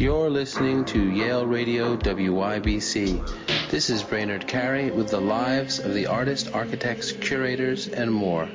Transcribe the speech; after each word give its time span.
You're 0.00 0.30
listening 0.30 0.86
to 0.86 1.10
Yale 1.10 1.44
Radio 1.44 1.94
WYBC. 1.94 3.68
This 3.70 3.90
is 3.90 4.02
Brainard 4.02 4.48
Carey 4.48 4.90
with 4.90 5.10
the 5.10 5.20
lives 5.20 5.78
of 5.78 5.92
the 5.92 6.06
artists, 6.06 6.48
architects, 6.48 7.12
curators, 7.12 7.86
and 7.86 8.10
more. 8.10 8.48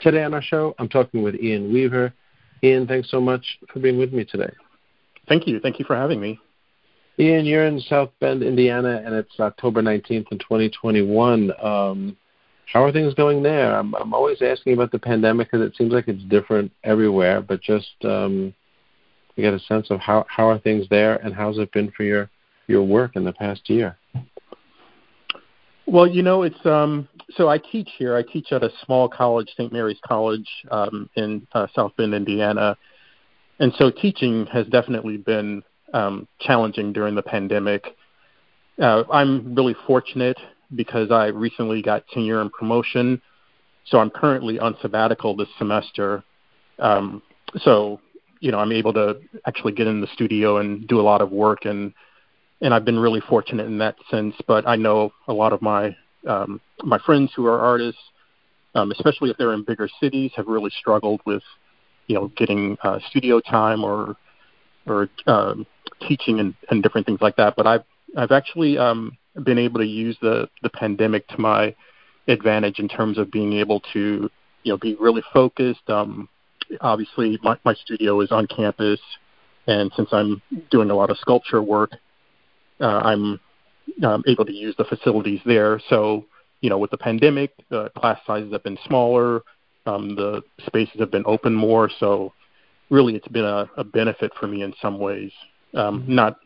Today 0.00 0.24
on 0.24 0.32
our 0.32 0.40
show, 0.40 0.74
I'm 0.78 0.88
talking 0.88 1.22
with 1.22 1.34
Ian 1.34 1.70
Weaver. 1.70 2.14
Ian, 2.62 2.86
thanks 2.86 3.10
so 3.10 3.20
much 3.20 3.58
for 3.70 3.80
being 3.80 3.98
with 3.98 4.10
me 4.10 4.24
today. 4.24 4.50
Thank 5.28 5.46
you. 5.46 5.60
Thank 5.60 5.78
you 5.78 5.84
for 5.84 5.96
having 5.96 6.18
me. 6.18 6.40
Ian, 7.18 7.44
you're 7.44 7.66
in 7.66 7.78
South 7.80 8.08
Bend, 8.20 8.42
Indiana, 8.42 9.02
and 9.04 9.14
it's 9.14 9.38
October 9.38 9.82
19th 9.82 10.32
in 10.32 10.38
2021. 10.38 11.52
Um, 11.62 12.16
how 12.72 12.84
are 12.84 12.90
things 12.90 13.12
going 13.12 13.42
there? 13.42 13.78
I'm, 13.78 13.94
I'm 13.96 14.14
always 14.14 14.40
asking 14.40 14.72
about 14.72 14.92
the 14.92 14.98
pandemic 14.98 15.50
because 15.50 15.66
it 15.66 15.76
seems 15.76 15.92
like 15.92 16.08
it's 16.08 16.24
different 16.24 16.72
everywhere, 16.84 17.42
but 17.42 17.60
just 17.60 18.02
um, 18.02 18.54
get 19.40 19.54
a 19.54 19.60
sense 19.60 19.90
of 19.90 20.00
how, 20.00 20.26
how 20.28 20.48
are 20.48 20.58
things 20.58 20.86
there 20.90 21.16
and 21.16 21.34
how's 21.34 21.58
it 21.58 21.72
been 21.72 21.90
for 21.90 22.04
your, 22.04 22.30
your 22.66 22.82
work 22.82 23.16
in 23.16 23.24
the 23.24 23.32
past 23.32 23.68
year? 23.68 23.96
Well, 25.86 26.06
you 26.06 26.22
know, 26.22 26.42
it's 26.42 26.64
um, 26.64 27.08
so 27.36 27.48
I 27.48 27.58
teach 27.58 27.88
here. 27.98 28.16
I 28.16 28.22
teach 28.22 28.52
at 28.52 28.62
a 28.62 28.70
small 28.84 29.08
college, 29.08 29.48
St. 29.56 29.72
Mary's 29.72 29.98
College, 30.06 30.48
um, 30.70 31.10
in 31.16 31.46
uh, 31.52 31.66
South 31.74 31.92
Bend, 31.96 32.14
Indiana, 32.14 32.76
and 33.58 33.72
so 33.76 33.90
teaching 33.90 34.46
has 34.46 34.66
definitely 34.68 35.16
been 35.16 35.62
um, 35.92 36.28
challenging 36.40 36.92
during 36.92 37.14
the 37.14 37.22
pandemic. 37.22 37.96
Uh, 38.80 39.02
I'm 39.12 39.54
really 39.54 39.74
fortunate 39.86 40.38
because 40.76 41.10
I 41.10 41.26
recently 41.26 41.82
got 41.82 42.06
tenure 42.08 42.40
and 42.40 42.52
promotion, 42.52 43.20
so 43.84 43.98
I'm 43.98 44.10
currently 44.10 44.58
on 44.60 44.76
sabbatical 44.80 45.36
this 45.36 45.48
semester. 45.58 46.22
Um, 46.78 47.20
so 47.62 48.00
you 48.40 48.50
know, 48.50 48.58
I'm 48.58 48.72
able 48.72 48.92
to 48.94 49.20
actually 49.46 49.72
get 49.72 49.86
in 49.86 50.00
the 50.00 50.08
studio 50.08 50.58
and 50.58 50.86
do 50.88 51.00
a 51.00 51.02
lot 51.02 51.20
of 51.20 51.30
work 51.30 51.64
and 51.64 51.92
and 52.62 52.74
I've 52.74 52.84
been 52.84 52.98
really 52.98 53.20
fortunate 53.20 53.66
in 53.66 53.78
that 53.78 53.96
sense. 54.10 54.34
But 54.46 54.68
I 54.68 54.76
know 54.76 55.12
a 55.28 55.32
lot 55.32 55.52
of 55.52 55.62
my 55.62 55.96
um, 56.26 56.60
my 56.82 56.98
friends 56.98 57.32
who 57.34 57.46
are 57.46 57.58
artists, 57.58 58.00
um, 58.74 58.90
especially 58.90 59.30
if 59.30 59.36
they're 59.36 59.54
in 59.54 59.64
bigger 59.64 59.88
cities, 60.00 60.32
have 60.36 60.46
really 60.46 60.70
struggled 60.78 61.20
with 61.24 61.42
you 62.06 62.16
know 62.16 62.28
getting 62.36 62.76
uh, 62.82 62.98
studio 63.08 63.40
time 63.40 63.84
or 63.84 64.16
or 64.86 65.08
um, 65.26 65.66
teaching 66.06 66.40
and, 66.40 66.54
and 66.70 66.82
different 66.82 67.06
things 67.06 67.20
like 67.20 67.36
that. 67.36 67.54
But 67.56 67.66
I've 67.66 67.84
I've 68.16 68.32
actually 68.32 68.76
um, 68.78 69.16
been 69.44 69.58
able 69.58 69.80
to 69.80 69.86
use 69.86 70.16
the 70.20 70.48
the 70.62 70.70
pandemic 70.70 71.26
to 71.28 71.40
my 71.40 71.74
advantage 72.28 72.78
in 72.78 72.88
terms 72.88 73.18
of 73.18 73.30
being 73.30 73.54
able 73.54 73.80
to 73.92 74.30
you 74.62 74.72
know 74.72 74.76
be 74.76 74.96
really 74.96 75.22
focused. 75.32 75.88
Um, 75.88 76.28
obviously, 76.80 77.38
my, 77.42 77.56
my 77.64 77.74
studio 77.74 78.20
is 78.20 78.30
on 78.30 78.46
campus, 78.46 79.00
and 79.66 79.90
since 79.96 80.08
I'm 80.12 80.42
doing 80.70 80.90
a 80.90 80.94
lot 80.94 81.10
of 81.10 81.18
sculpture 81.18 81.62
work, 81.62 81.92
uh, 82.80 83.00
I'm 83.04 83.40
um, 84.04 84.22
able 84.26 84.44
to 84.44 84.52
use 84.52 84.74
the 84.78 84.84
facilities 84.84 85.40
there. 85.44 85.80
So, 85.88 86.24
you 86.60 86.70
know, 86.70 86.78
with 86.78 86.90
the 86.90 86.98
pandemic, 86.98 87.52
the 87.68 87.90
class 87.90 88.18
sizes 88.26 88.52
have 88.52 88.62
been 88.62 88.78
smaller, 88.86 89.42
um, 89.86 90.14
the 90.14 90.42
spaces 90.66 91.00
have 91.00 91.10
been 91.10 91.24
open 91.26 91.54
more. 91.54 91.90
So, 91.98 92.32
really, 92.90 93.14
it's 93.14 93.28
been 93.28 93.44
a, 93.44 93.70
a 93.76 93.84
benefit 93.84 94.32
for 94.38 94.46
me 94.46 94.62
in 94.62 94.74
some 94.80 94.98
ways. 94.98 95.32
Um, 95.74 96.02
mm-hmm. 96.02 96.14
not 96.14 96.36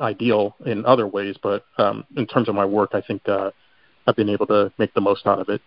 ideal 0.00 0.56
in 0.66 0.84
other 0.84 1.06
ways, 1.06 1.36
but 1.42 1.64
um, 1.78 2.04
in 2.16 2.26
terms 2.26 2.48
of 2.48 2.54
my 2.54 2.64
work, 2.64 2.90
I 2.92 3.00
think 3.00 3.28
uh, 3.28 3.50
I've 4.06 4.16
been 4.16 4.28
able 4.28 4.46
to 4.46 4.72
make 4.78 4.94
the 4.94 5.00
most 5.00 5.26
out 5.26 5.40
of 5.40 5.48
it. 5.48 5.60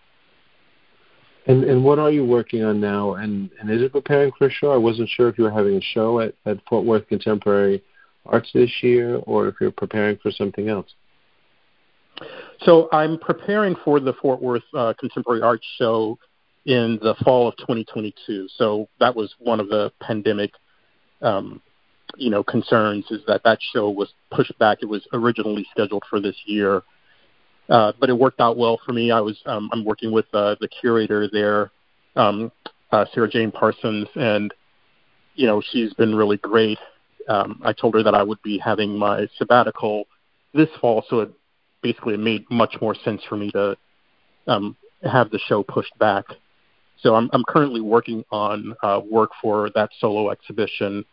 And 1.48 1.64
and 1.64 1.84
what 1.84 1.98
are 1.98 2.12
you 2.12 2.24
working 2.24 2.64
on 2.64 2.80
now? 2.80 3.16
And 3.16 3.50
and 3.60 3.70
is 3.72 3.82
it 3.82 3.92
preparing 3.92 4.32
for 4.38 4.48
a 4.48 4.52
show? 4.52 4.72
I 4.72 4.78
wasn't 4.78 5.10
sure 5.10 5.28
if 5.28 5.38
you 5.38 5.44
were 5.44 5.52
having 5.52 5.76
a 5.76 5.82
show 5.82 6.20
at, 6.20 6.36
at 6.46 6.58
Fort 6.70 6.86
Worth 6.86 7.08
Contemporary 7.08 7.84
Arts 8.26 8.50
this 8.54 8.72
year, 8.82 9.18
or 9.26 9.48
if 9.48 9.56
you're 9.60 9.72
preparing 9.72 10.18
for 10.18 10.32
something 10.32 10.70
else. 10.70 10.94
So 12.62 12.90
I'm 12.92 13.18
preparing 13.18 13.76
for 13.84 14.00
the 14.00 14.14
Fort 14.14 14.42
Worth 14.42 14.64
uh, 14.76 14.94
Contemporary 15.00 15.42
Arts 15.42 15.66
Show 15.78 16.20
in 16.66 17.00
the 17.02 17.16
fall 17.24 17.48
of 17.48 17.58
2022. 17.58 18.48
So 18.56 18.88
that 19.00 19.16
was 19.16 19.34
one 19.40 19.60
of 19.60 19.70
the 19.70 19.92
pandemic, 20.00 20.52
um, 21.24 21.62
you 22.18 22.30
know, 22.30 22.44
concerns 22.44 23.06
is 23.10 23.22
that 23.26 23.44
that 23.46 23.58
show 23.74 23.90
was 23.90 24.14
pushed 24.30 24.58
back. 24.60 24.80
It 24.82 24.86
was 24.86 25.08
originally 25.14 25.66
scheduled 25.72 26.04
for 26.10 26.20
this 26.20 26.36
year, 26.46 26.84
uh, 27.70 27.94
but 28.00 28.10
it 28.10 28.18
worked 28.18 28.40
out 28.40 28.58
well 28.58 28.80
for 28.86 28.94
me. 28.94 29.12
I 29.12 29.22
was 29.22 29.40
um, 29.46 29.70
I'm 29.72 29.86
working 29.86 30.12
with 30.12 30.26
uh, 30.34 30.56
the 30.60 30.68
curator 30.68 31.30
there, 31.32 31.72
um, 32.16 32.52
uh, 32.92 33.06
Sarah 33.14 33.30
Jane 33.30 33.52
Parsons, 33.52 34.08
and 34.16 34.54
you 35.36 35.48
know 35.48 35.62
she's 35.72 35.94
been 35.94 36.16
really 36.16 36.38
great. 36.38 36.80
Um, 37.28 37.62
I 37.64 37.74
told 37.74 37.94
her 37.96 38.04
that 38.04 38.16
I 38.16 38.24
would 38.24 38.42
be 38.42 38.58
having 38.58 38.98
my 38.98 39.28
sabbatical 39.38 40.06
this 40.54 40.70
fall, 40.80 41.04
so 41.10 41.20
it 41.22 41.32
basically 41.82 42.18
made 42.18 42.50
much 42.50 42.76
more 42.82 42.96
sense 42.96 43.22
for 43.28 43.38
me 43.38 43.52
to 43.52 43.78
um, 44.48 44.76
have 45.04 45.30
the 45.32 45.40
show 45.40 45.64
pushed 45.64 45.98
back. 46.00 46.26
So 47.02 47.16
I'm, 47.16 47.30
I'm 47.34 47.44
currently 47.48 47.82
working 47.82 48.24
on 48.32 48.76
uh, 48.84 49.02
work 49.10 49.32
for 49.42 49.70
that 49.76 49.90
solo 50.00 50.30
exhibition. 50.30 51.04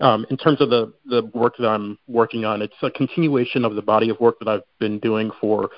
Um, 0.00 0.26
in 0.28 0.36
terms 0.36 0.60
of 0.60 0.70
the, 0.70 0.92
the 1.06 1.30
work 1.34 1.54
that 1.58 1.68
I'm 1.68 1.98
working 2.08 2.44
on, 2.44 2.62
it's 2.62 2.74
a 2.82 2.90
continuation 2.90 3.64
of 3.64 3.74
the 3.74 3.82
body 3.82 4.10
of 4.10 4.18
work 4.18 4.38
that 4.40 4.48
I've 4.48 4.64
been 4.78 4.98
doing 4.98 5.30
for 5.40 5.70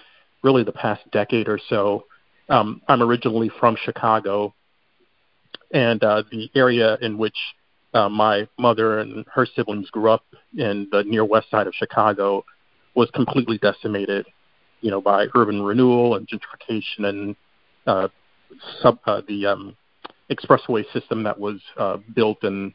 really 0.42 0.64
the 0.64 0.72
past 0.72 1.02
decade 1.10 1.48
or 1.48 1.60
so. 1.68 2.04
Um, 2.48 2.80
I'm 2.88 3.02
originally 3.02 3.50
from 3.60 3.76
Chicago, 3.84 4.54
and 5.72 6.02
uh, 6.02 6.22
the 6.30 6.48
area 6.54 6.96
in 7.02 7.18
which 7.18 7.36
uh, 7.92 8.08
my 8.08 8.48
mother 8.58 9.00
and 9.00 9.24
her 9.32 9.46
siblings 9.54 9.90
grew 9.90 10.10
up 10.10 10.24
in 10.56 10.88
the 10.92 11.02
near 11.04 11.24
west 11.24 11.50
side 11.50 11.66
of 11.66 11.74
Chicago 11.74 12.44
was 12.94 13.10
completely 13.14 13.58
decimated, 13.58 14.26
you 14.80 14.90
know, 14.90 15.00
by 15.00 15.26
urban 15.34 15.60
renewal 15.62 16.14
and 16.14 16.28
gentrification 16.28 17.06
and 17.06 17.36
uh, 17.86 18.08
sub, 18.80 18.98
uh, 19.06 19.20
the 19.28 19.46
um, 19.46 19.76
expressway 20.30 20.84
system 20.92 21.22
that 21.22 21.38
was 21.38 21.60
uh, 21.78 21.96
built 22.14 22.38
and 22.42 22.72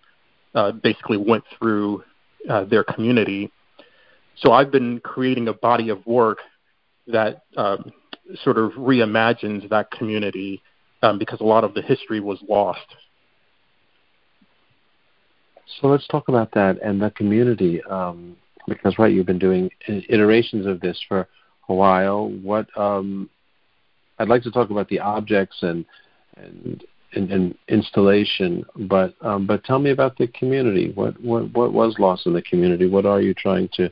uh, 0.55 0.71
basically 0.71 1.17
went 1.17 1.43
through 1.57 2.03
uh, 2.49 2.65
their 2.65 2.83
community. 2.83 3.51
So 4.37 4.51
I've 4.51 4.71
been 4.71 4.99
creating 4.99 5.47
a 5.47 5.53
body 5.53 5.89
of 5.89 6.05
work 6.05 6.39
that 7.07 7.43
um, 7.57 7.91
sort 8.43 8.57
of 8.57 8.71
reimagines 8.71 9.67
that 9.69 9.91
community 9.91 10.61
um, 11.03 11.17
because 11.17 11.41
a 11.41 11.45
lot 11.45 11.63
of 11.63 11.73
the 11.73 11.81
history 11.81 12.19
was 12.19 12.39
lost. 12.47 12.95
So 15.79 15.87
let's 15.87 16.07
talk 16.07 16.27
about 16.27 16.51
that 16.53 16.81
and 16.81 17.01
the 17.01 17.11
community, 17.11 17.81
um, 17.83 18.35
because 18.67 18.97
right, 18.99 19.11
you've 19.11 19.25
been 19.25 19.39
doing 19.39 19.69
iterations 19.87 20.65
of 20.65 20.81
this 20.81 20.99
for 21.07 21.27
a 21.69 21.73
while. 21.73 22.29
What 22.29 22.67
um, 22.77 23.29
I'd 24.19 24.27
like 24.27 24.43
to 24.43 24.51
talk 24.51 24.69
about 24.69 24.89
the 24.89 24.99
objects 24.99 25.57
and 25.61 25.85
and 26.37 26.83
and, 27.13 27.31
and 27.31 27.57
installation, 27.67 28.65
but 28.87 29.13
um, 29.21 29.45
but 29.45 29.63
tell 29.63 29.79
me 29.79 29.91
about 29.91 30.17
the 30.17 30.27
community. 30.27 30.91
What 30.93 31.19
what 31.21 31.51
what 31.53 31.73
was 31.73 31.95
lost 31.99 32.25
in 32.25 32.33
the 32.33 32.41
community? 32.41 32.87
What 32.87 33.05
are 33.05 33.21
you 33.21 33.33
trying 33.33 33.69
to 33.73 33.89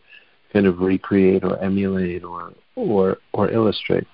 kind 0.53 0.65
of 0.65 0.79
recreate 0.79 1.43
or 1.43 1.61
emulate 1.61 2.23
or 2.23 2.53
or 2.75 3.17
or 3.33 3.51
illustrate? 3.51 4.07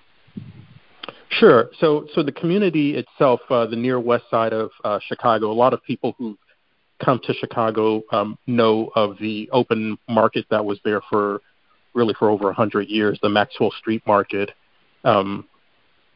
Sure. 1.29 1.69
So 1.79 2.07
so 2.13 2.23
the 2.23 2.31
community 2.31 2.95
itself, 2.95 3.41
uh, 3.49 3.65
the 3.65 3.75
near 3.75 3.99
west 3.99 4.25
side 4.29 4.53
of 4.53 4.71
uh, 4.83 4.99
Chicago, 5.05 5.51
a 5.51 5.53
lot 5.53 5.73
of 5.73 5.83
people 5.83 6.15
who 6.17 6.37
come 7.03 7.19
to 7.25 7.33
Chicago 7.33 8.03
um, 8.11 8.37
know 8.47 8.91
of 8.95 9.17
the 9.19 9.49
open 9.51 9.97
market 10.07 10.45
that 10.49 10.63
was 10.63 10.79
there 10.85 11.01
for 11.09 11.41
really 11.93 12.13
for 12.17 12.29
over 12.29 12.49
a 12.49 12.53
hundred 12.53 12.87
years, 12.89 13.19
the 13.21 13.29
Maxwell 13.29 13.71
Street 13.79 14.03
Market. 14.05 14.51
Um, 15.03 15.45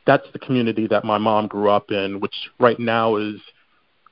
that's 0.09 0.25
the 0.33 0.39
community 0.39 0.87
that 0.87 1.03
my 1.05 1.19
mom 1.19 1.45
grew 1.45 1.69
up 1.69 1.91
in, 1.91 2.19
which 2.19 2.33
right 2.59 2.79
now 2.79 3.17
is, 3.17 3.35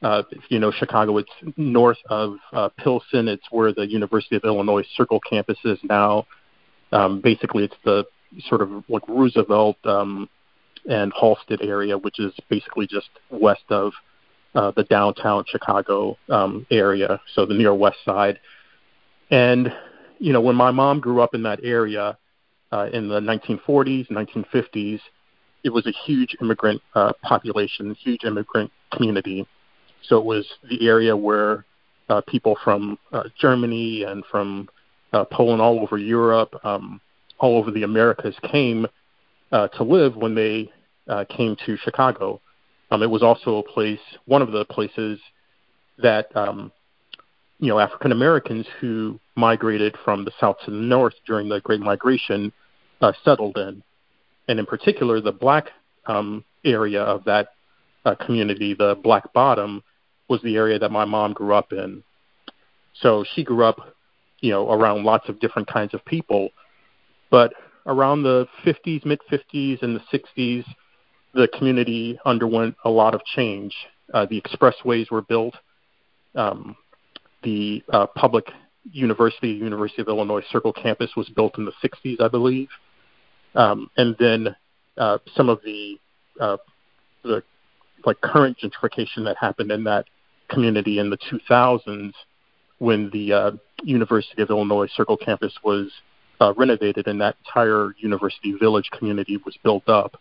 uh, 0.03 0.21
you 0.47 0.59
know, 0.59 0.71
Chicago. 0.71 1.17
It's 1.17 1.31
north 1.57 1.97
of 2.07 2.35
uh, 2.53 2.69
Pilsen. 2.77 3.27
It's 3.27 3.47
where 3.49 3.73
the 3.73 3.87
University 3.87 4.35
of 4.35 4.43
Illinois 4.43 4.85
Circle 4.95 5.19
campus 5.27 5.57
is 5.65 5.79
now. 5.81 6.27
Um, 6.91 7.19
basically, 7.19 7.63
it's 7.63 7.75
the 7.83 8.05
sort 8.47 8.61
of 8.61 8.83
like 8.87 9.07
Roosevelt 9.07 9.77
um, 9.85 10.29
and 10.87 11.11
Halsted 11.15 11.65
area, 11.65 11.97
which 11.97 12.19
is 12.19 12.31
basically 12.47 12.85
just 12.85 13.09
west 13.31 13.65
of 13.69 13.91
uh, 14.53 14.71
the 14.75 14.83
downtown 14.83 15.45
Chicago 15.47 16.15
um, 16.29 16.67
area, 16.69 17.19
so 17.33 17.47
the 17.47 17.55
near 17.55 17.73
west 17.73 17.97
side. 18.05 18.39
And 19.31 19.73
you 20.19 20.31
know, 20.31 20.41
when 20.41 20.55
my 20.55 20.69
mom 20.69 20.99
grew 20.99 21.21
up 21.21 21.33
in 21.33 21.41
that 21.41 21.61
area 21.63 22.19
uh, 22.71 22.87
in 22.93 23.09
the 23.09 23.19
1940s, 23.19 24.11
1950s, 24.11 24.99
it 25.63 25.69
was 25.69 25.85
a 25.85 25.93
huge 26.05 26.35
immigrant 26.41 26.81
uh, 26.95 27.13
population, 27.21 27.95
huge 27.95 28.23
immigrant 28.23 28.71
community. 28.91 29.47
So 30.03 30.17
it 30.17 30.25
was 30.25 30.45
the 30.69 30.87
area 30.87 31.15
where 31.15 31.65
uh, 32.09 32.21
people 32.27 32.57
from 32.63 32.97
uh, 33.11 33.23
Germany 33.39 34.03
and 34.03 34.23
from 34.25 34.69
uh, 35.13 35.25
Poland, 35.25 35.61
all 35.61 35.79
over 35.79 35.97
Europe, 35.97 36.53
um, 36.63 37.01
all 37.39 37.57
over 37.57 37.71
the 37.71 37.83
Americas 37.83 38.35
came 38.51 38.87
uh, 39.51 39.67
to 39.69 39.83
live 39.83 40.15
when 40.15 40.35
they 40.35 40.71
uh, 41.07 41.25
came 41.25 41.55
to 41.65 41.77
Chicago. 41.77 42.41
Um, 42.91 43.03
it 43.03 43.09
was 43.09 43.23
also 43.23 43.57
a 43.57 43.63
place, 43.63 43.99
one 44.25 44.41
of 44.41 44.51
the 44.51 44.65
places 44.65 45.19
that 45.97 46.35
um, 46.35 46.71
you 47.59 47.67
know 47.67 47.79
African 47.79 48.11
Americans 48.11 48.65
who 48.79 49.19
migrated 49.35 49.95
from 50.03 50.25
the 50.25 50.31
south 50.39 50.57
to 50.65 50.71
the 50.71 50.77
north 50.77 51.15
during 51.25 51.49
the 51.49 51.59
Great 51.61 51.79
Migration 51.79 52.51
uh, 53.01 53.11
settled 53.23 53.57
in, 53.57 53.83
and 54.47 54.59
in 54.59 54.65
particular 54.65 55.21
the 55.21 55.31
black 55.31 55.69
um, 56.05 56.43
area 56.63 57.01
of 57.01 57.23
that 57.25 57.49
uh, 58.05 58.15
community, 58.15 58.73
the 58.73 58.97
Black 59.03 59.33
Bottom, 59.33 59.83
was 60.29 60.41
the 60.41 60.55
area 60.55 60.79
that 60.79 60.91
my 60.91 61.05
mom 61.05 61.33
grew 61.33 61.53
up 61.53 61.71
in. 61.73 62.03
So 63.01 63.23
she 63.33 63.43
grew 63.43 63.65
up, 63.65 63.95
you 64.39 64.51
know, 64.51 64.71
around 64.71 65.03
lots 65.03 65.29
of 65.29 65.39
different 65.39 65.67
kinds 65.67 65.93
of 65.93 66.03
people, 66.05 66.49
but 67.29 67.53
around 67.85 68.23
the 68.23 68.47
50s, 68.65 69.05
mid 69.05 69.19
50s, 69.31 69.81
and 69.81 69.95
the 69.95 70.19
60s, 70.37 70.65
the 71.33 71.47
community 71.57 72.17
underwent 72.25 72.75
a 72.83 72.89
lot 72.89 73.13
of 73.13 73.23
change. 73.23 73.73
Uh, 74.13 74.25
the 74.25 74.41
expressways 74.41 75.11
were 75.11 75.21
built. 75.21 75.55
Um, 76.35 76.75
the 77.43 77.83
uh, 77.91 78.07
public 78.07 78.45
university, 78.91 79.49
University 79.49 80.01
of 80.01 80.07
Illinois 80.07 80.43
Circle 80.49 80.73
campus, 80.73 81.11
was 81.15 81.29
built 81.29 81.57
in 81.57 81.65
the 81.65 81.73
60s, 81.83 82.21
I 82.21 82.27
believe. 82.27 82.69
And 83.57 84.15
then 84.19 84.55
uh, 84.97 85.17
some 85.35 85.49
of 85.49 85.59
the 85.63 85.99
uh, 86.39 86.57
the 87.23 87.43
like 88.05 88.21
current 88.21 88.57
gentrification 88.63 89.25
that 89.25 89.35
happened 89.39 89.71
in 89.71 89.83
that 89.83 90.05
community 90.49 90.99
in 90.99 91.09
the 91.09 91.17
2000s 91.17 92.13
when 92.79 93.09
the 93.11 93.33
uh, 93.33 93.51
University 93.83 94.41
of 94.41 94.49
Illinois 94.49 94.87
Circle 94.95 95.17
campus 95.17 95.53
was 95.63 95.91
uh, 96.39 96.53
renovated 96.55 97.07
and 97.07 97.19
that 97.19 97.35
entire 97.45 97.93
University 97.97 98.53
Village 98.53 98.89
community 98.97 99.37
was 99.45 99.57
built 99.63 99.89
up. 99.89 100.19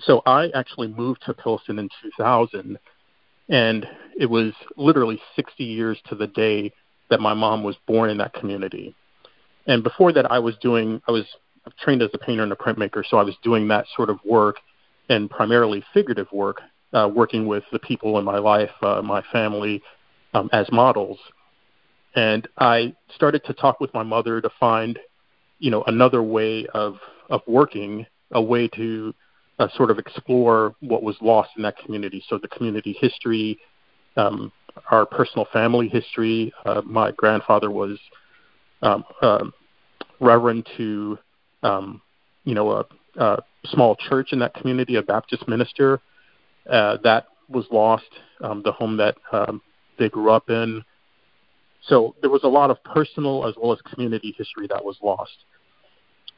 So 0.00 0.22
I 0.24 0.48
actually 0.54 0.88
moved 0.88 1.22
to 1.26 1.34
Pilsen 1.34 1.78
in 1.78 1.88
2000, 2.02 2.78
and 3.50 3.86
it 4.18 4.26
was 4.26 4.52
literally 4.76 5.20
60 5.36 5.62
years 5.62 5.98
to 6.08 6.14
the 6.14 6.26
day 6.26 6.72
that 7.10 7.20
my 7.20 7.34
mom 7.34 7.62
was 7.62 7.76
born 7.86 8.08
in 8.08 8.16
that 8.18 8.32
community. 8.32 8.94
And 9.66 9.82
before 9.82 10.12
that, 10.14 10.30
I 10.30 10.38
was 10.38 10.56
doing, 10.62 11.02
I 11.06 11.12
was 11.12 11.26
trained 11.78 12.02
as 12.02 12.10
a 12.14 12.18
painter 12.18 12.42
and 12.42 12.52
a 12.52 12.56
printmaker, 12.56 13.02
so 13.08 13.16
I 13.16 13.22
was 13.22 13.34
doing 13.42 13.68
that 13.68 13.86
sort 13.96 14.10
of 14.10 14.18
work 14.24 14.56
and 15.08 15.28
primarily 15.28 15.82
figurative 15.92 16.28
work, 16.32 16.60
uh, 16.92 17.08
working 17.12 17.46
with 17.46 17.64
the 17.72 17.78
people 17.78 18.18
in 18.18 18.24
my 18.24 18.38
life, 18.38 18.70
uh, 18.82 19.02
my 19.02 19.22
family, 19.32 19.82
um, 20.34 20.48
as 20.52 20.70
models. 20.70 21.18
And 22.14 22.46
I 22.58 22.94
started 23.14 23.44
to 23.44 23.54
talk 23.54 23.80
with 23.80 23.92
my 23.94 24.02
mother 24.02 24.40
to 24.40 24.50
find, 24.58 24.98
you 25.58 25.70
know, 25.70 25.84
another 25.86 26.22
way 26.22 26.66
of 26.74 26.96
of 27.28 27.42
working, 27.46 28.04
a 28.32 28.42
way 28.42 28.66
to 28.66 29.14
uh, 29.60 29.68
sort 29.76 29.90
of 29.90 29.98
explore 29.98 30.74
what 30.80 31.02
was 31.02 31.16
lost 31.20 31.50
in 31.56 31.62
that 31.62 31.76
community. 31.78 32.22
So 32.28 32.38
the 32.38 32.48
community 32.48 32.96
history, 33.00 33.58
um, 34.16 34.50
our 34.90 35.06
personal 35.06 35.46
family 35.52 35.88
history. 35.88 36.52
Uh, 36.64 36.82
my 36.84 37.12
grandfather 37.12 37.70
was 37.70 37.98
um, 38.82 39.04
uh, 39.22 39.44
reverend 40.20 40.66
to, 40.76 41.18
um, 41.62 42.00
you 42.44 42.54
know, 42.54 42.70
a, 42.70 42.84
a 43.16 43.38
small 43.66 43.96
church 43.96 44.32
in 44.32 44.38
that 44.40 44.54
community, 44.54 44.96
a 44.96 45.02
Baptist 45.02 45.46
minister. 45.48 46.00
Uh, 46.68 46.98
that 47.02 47.26
was 47.48 47.66
lost. 47.70 48.10
Um, 48.42 48.62
the 48.64 48.72
home 48.72 48.96
that 48.96 49.16
um, 49.32 49.60
they 49.98 50.08
grew 50.08 50.30
up 50.30 50.48
in. 50.48 50.82
So 51.82 52.14
there 52.20 52.30
was 52.30 52.42
a 52.44 52.48
lot 52.48 52.70
of 52.70 52.82
personal 52.84 53.46
as 53.46 53.54
well 53.60 53.72
as 53.72 53.80
community 53.82 54.34
history 54.36 54.66
that 54.68 54.84
was 54.84 54.96
lost. 55.02 55.44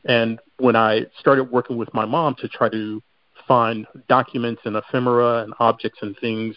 And 0.05 0.41
when 0.59 0.77
I 0.77 1.07
started 1.21 1.51
working 1.51 1.77
with 1.77 1.93
my 1.95 2.05
mom 2.05 2.35
to 2.41 2.49
try 2.49 2.69
to 2.71 3.03
find 3.47 3.87
documents 4.09 4.63
and 4.65 4.77
ephemera 4.77 5.43
and 5.43 5.55
objects 5.59 5.99
and 6.03 6.17
things 6.21 6.57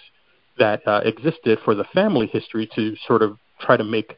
that 0.57 0.81
uh, 0.88 1.01
existed 1.03 1.59
for 1.63 1.75
the 1.75 1.83
family 1.94 2.27
history 2.27 2.69
to 2.75 2.95
sort 3.07 3.21
of 3.21 3.38
try 3.59 3.77
to 3.77 3.83
make, 3.83 4.17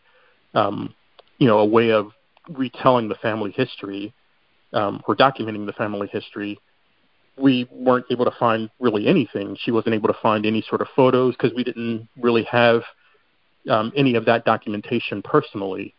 um, 0.53 0.93
you 1.39 1.47
know, 1.47 1.59
a 1.59 1.65
way 1.65 1.91
of 1.91 2.11
retelling 2.49 3.09
the 3.09 3.15
family 3.15 3.51
history 3.51 4.13
um, 4.77 5.01
or 5.07 5.15
documenting 5.15 5.65
the 5.65 5.73
family 5.73 6.07
history, 6.07 6.59
we 7.35 7.67
weren't 7.71 8.05
able 8.11 8.25
to 8.25 8.35
find 8.39 8.69
really 8.79 9.07
anything. 9.07 9.57
She 9.59 9.71
wasn't 9.71 9.95
able 9.95 10.07
to 10.07 10.19
find 10.21 10.45
any 10.45 10.63
sort 10.69 10.81
of 10.81 10.87
photos 10.95 11.35
because 11.35 11.55
we 11.55 11.63
didn't 11.63 12.07
really 12.15 12.43
have 12.43 12.81
um, 13.69 13.91
any 13.95 14.15
of 14.15 14.25
that 14.25 14.45
documentation 14.45 15.21
personally. 15.23 15.95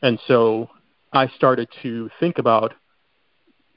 And 0.00 0.18
so 0.26 0.70
I 1.12 1.28
started 1.28 1.68
to 1.82 2.10
think 2.18 2.38
about 2.38 2.72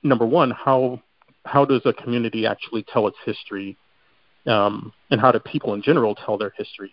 number 0.02 0.26
one, 0.26 0.52
how 0.52 1.02
how 1.44 1.64
does 1.64 1.82
a 1.86 1.94
community 1.94 2.48
actually 2.48 2.84
tell 2.92 3.08
its 3.08 3.18
history, 3.24 3.78
um, 4.48 4.92
and 5.12 5.22
how 5.22 5.32
do 5.32 5.40
people 5.40 5.76
in 5.76 5.82
general 5.82 6.16
tell 6.16 6.38
their 6.38 6.54
histories? 6.58 6.92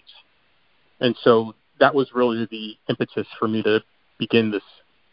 And 1.01 1.17
so 1.23 1.55
that 1.81 1.95
was 1.95 2.09
really 2.15 2.47
the 2.51 2.75
impetus 2.89 3.27
for 3.39 3.49
me 3.49 3.63
to 3.63 3.83
begin 4.19 4.51
this 4.51 4.63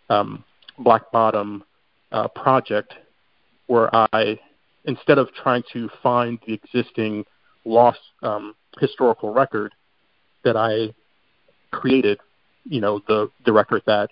um, 0.10 0.44
Black 0.78 1.10
Bottom 1.12 1.64
uh, 2.12 2.28
project, 2.30 2.94
where 3.68 3.90
I, 3.94 4.40
instead 4.86 5.18
of 5.18 5.34
trying 5.34 5.64
to 5.74 5.90
find 6.02 6.40
the 6.46 6.54
existing 6.54 7.26
lost 7.66 8.00
um, 8.24 8.56
historical 8.80 9.34
record, 9.34 9.74
that 10.44 10.56
I 10.56 10.94
created, 11.72 12.20
you 12.64 12.82
know, 12.82 13.02
the 13.08 13.30
the 13.46 13.54
record 13.54 13.84
that 13.86 14.10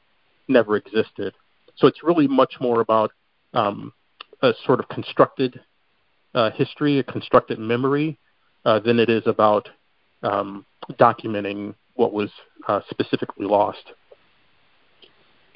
never 0.47 0.77
existed. 0.77 1.33
So 1.75 1.87
it's 1.87 2.03
really 2.03 2.27
much 2.27 2.55
more 2.59 2.81
about 2.81 3.11
um, 3.53 3.93
a 4.41 4.53
sort 4.65 4.79
of 4.79 4.89
constructed 4.89 5.59
uh, 6.33 6.51
history, 6.51 6.99
a 6.99 7.03
constructed 7.03 7.59
memory, 7.59 8.17
uh, 8.65 8.79
than 8.79 8.99
it 8.99 9.09
is 9.09 9.23
about 9.25 9.69
um, 10.23 10.65
documenting 10.93 11.73
what 11.95 12.13
was 12.13 12.29
uh, 12.67 12.81
specifically 12.89 13.45
lost. 13.45 13.93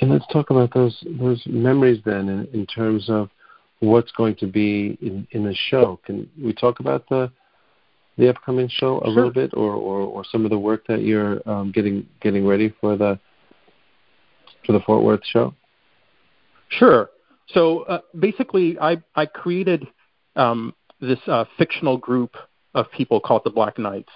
And 0.02 0.10
let's 0.10 0.26
talk 0.34 0.50
about 0.50 0.74
those 0.74 0.98
those 1.20 1.42
memories 1.46 2.02
then, 2.04 2.28
in, 2.28 2.48
in 2.54 2.66
terms 2.66 3.08
of 3.08 3.30
what's 3.80 4.12
going 4.12 4.36
to 4.36 4.48
be 4.48 4.98
in, 5.02 5.28
in 5.32 5.44
the 5.44 5.56
show. 5.70 6.00
Can 6.06 6.30
we 6.42 6.54
talk 6.54 6.80
about 6.80 7.08
the 7.08 7.32
the 8.18 8.30
upcoming 8.30 8.68
show 8.68 9.00
a 9.00 9.06
sure. 9.06 9.14
little 9.14 9.32
bit, 9.32 9.52
or, 9.54 9.74
or, 9.74 10.00
or 10.02 10.26
some 10.26 10.44
of 10.44 10.52
the 10.52 10.58
work 10.58 10.86
that 10.88 11.02
you're 11.02 11.48
um, 11.50 11.72
getting 11.72 12.06
getting 12.20 12.46
ready 12.46 12.74
for 12.82 12.98
the 12.98 13.20
for 14.66 14.74
the 14.74 14.80
Fort 14.82 15.04
Worth 15.04 15.22
show? 15.24 15.54
Sure. 16.70 17.10
So 17.50 17.82
uh, 17.84 18.00
basically, 18.20 18.80
I 18.80 18.98
I 19.16 19.28
created 19.28 19.88
um, 20.36 20.74
this 21.00 21.20
uh, 21.28 21.46
fictional 21.58 21.98
group 21.98 22.36
of 22.74 22.90
people 22.92 23.20
called 23.20 23.44
the 23.44 23.52
Black 23.52 23.78
Knights, 23.78 24.14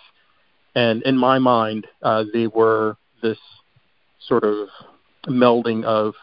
and 0.74 1.04
in 1.04 1.16
my 1.16 1.38
mind, 1.38 1.86
uh, 2.02 2.24
they 2.34 2.48
were 2.48 2.98
this 3.22 3.38
sort 4.20 4.44
of 4.44 4.68
melding 5.28 5.84
of 5.84 6.14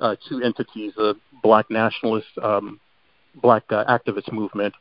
uh, 0.00 0.16
two 0.28 0.42
entities: 0.42 0.92
the 0.96 1.14
Black 1.42 1.70
nationalist, 1.70 2.28
um, 2.42 2.80
Black 3.34 3.64
uh, 3.70 3.84
activist 3.84 4.32
movement 4.32 4.74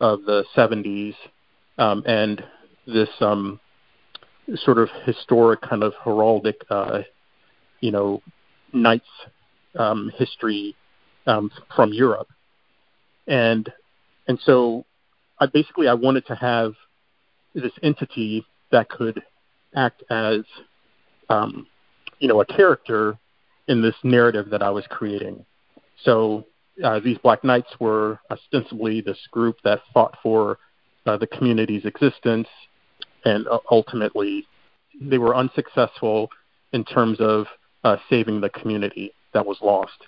of 0.00 0.24
the 0.24 0.44
70s, 0.56 1.14
um, 1.78 2.02
and 2.06 2.42
this 2.86 3.08
um, 3.20 3.60
sort 4.56 4.78
of 4.78 4.88
historic 5.04 5.60
kind 5.60 5.82
of 5.82 5.92
heraldic, 6.04 6.56
uh, 6.70 7.02
you 7.80 7.90
know, 7.90 8.20
knights 8.72 9.06
um, 9.78 10.10
history 10.16 10.74
um, 11.26 11.50
from 11.74 11.92
Europe, 11.92 12.28
and 13.26 13.72
and 14.26 14.38
so 14.44 14.84
I 15.38 15.46
basically 15.46 15.88
I 15.88 15.94
wanted 15.94 16.26
to 16.26 16.34
have 16.34 16.74
this 17.54 17.72
entity 17.82 18.44
that 18.70 18.88
could 18.88 19.22
act 19.74 20.02
as 20.10 20.40
um, 21.28 21.66
you 22.22 22.28
know 22.28 22.40
a 22.40 22.46
character 22.46 23.18
in 23.66 23.82
this 23.82 23.96
narrative 24.04 24.48
that 24.50 24.62
I 24.62 24.70
was 24.70 24.84
creating. 24.88 25.44
So 26.04 26.46
uh, 26.82 27.00
these 27.00 27.18
Black 27.18 27.42
Knights 27.42 27.74
were 27.80 28.20
ostensibly 28.30 29.00
this 29.00 29.18
group 29.32 29.56
that 29.64 29.80
fought 29.92 30.16
for 30.22 30.58
uh, 31.04 31.16
the 31.16 31.26
community's 31.26 31.84
existence, 31.84 32.46
and 33.24 33.46
uh, 33.48 33.58
ultimately 33.70 34.46
they 35.00 35.18
were 35.18 35.34
unsuccessful 35.34 36.30
in 36.72 36.84
terms 36.84 37.18
of 37.20 37.46
uh, 37.82 37.96
saving 38.08 38.40
the 38.40 38.50
community 38.50 39.12
that 39.34 39.44
was 39.44 39.58
lost. 39.60 40.06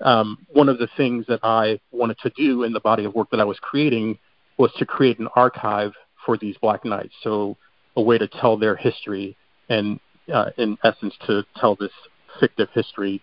Um, 0.00 0.44
one 0.52 0.68
of 0.68 0.78
the 0.78 0.88
things 0.96 1.24
that 1.28 1.40
I 1.44 1.78
wanted 1.92 2.18
to 2.24 2.30
do 2.36 2.64
in 2.64 2.72
the 2.72 2.80
body 2.80 3.04
of 3.04 3.14
work 3.14 3.30
that 3.30 3.40
I 3.40 3.44
was 3.44 3.58
creating 3.60 4.18
was 4.58 4.72
to 4.78 4.84
create 4.84 5.20
an 5.20 5.28
archive 5.36 5.92
for 6.24 6.36
these 6.36 6.56
Black 6.60 6.84
Knights, 6.84 7.14
so 7.22 7.56
a 7.94 8.02
way 8.02 8.18
to 8.18 8.26
tell 8.26 8.56
their 8.56 8.74
history 8.74 9.36
and, 9.68 9.98
uh, 10.32 10.50
in 10.58 10.76
essence, 10.84 11.14
to 11.26 11.44
tell 11.56 11.76
this 11.76 11.92
fictive 12.40 12.68
history 12.74 13.22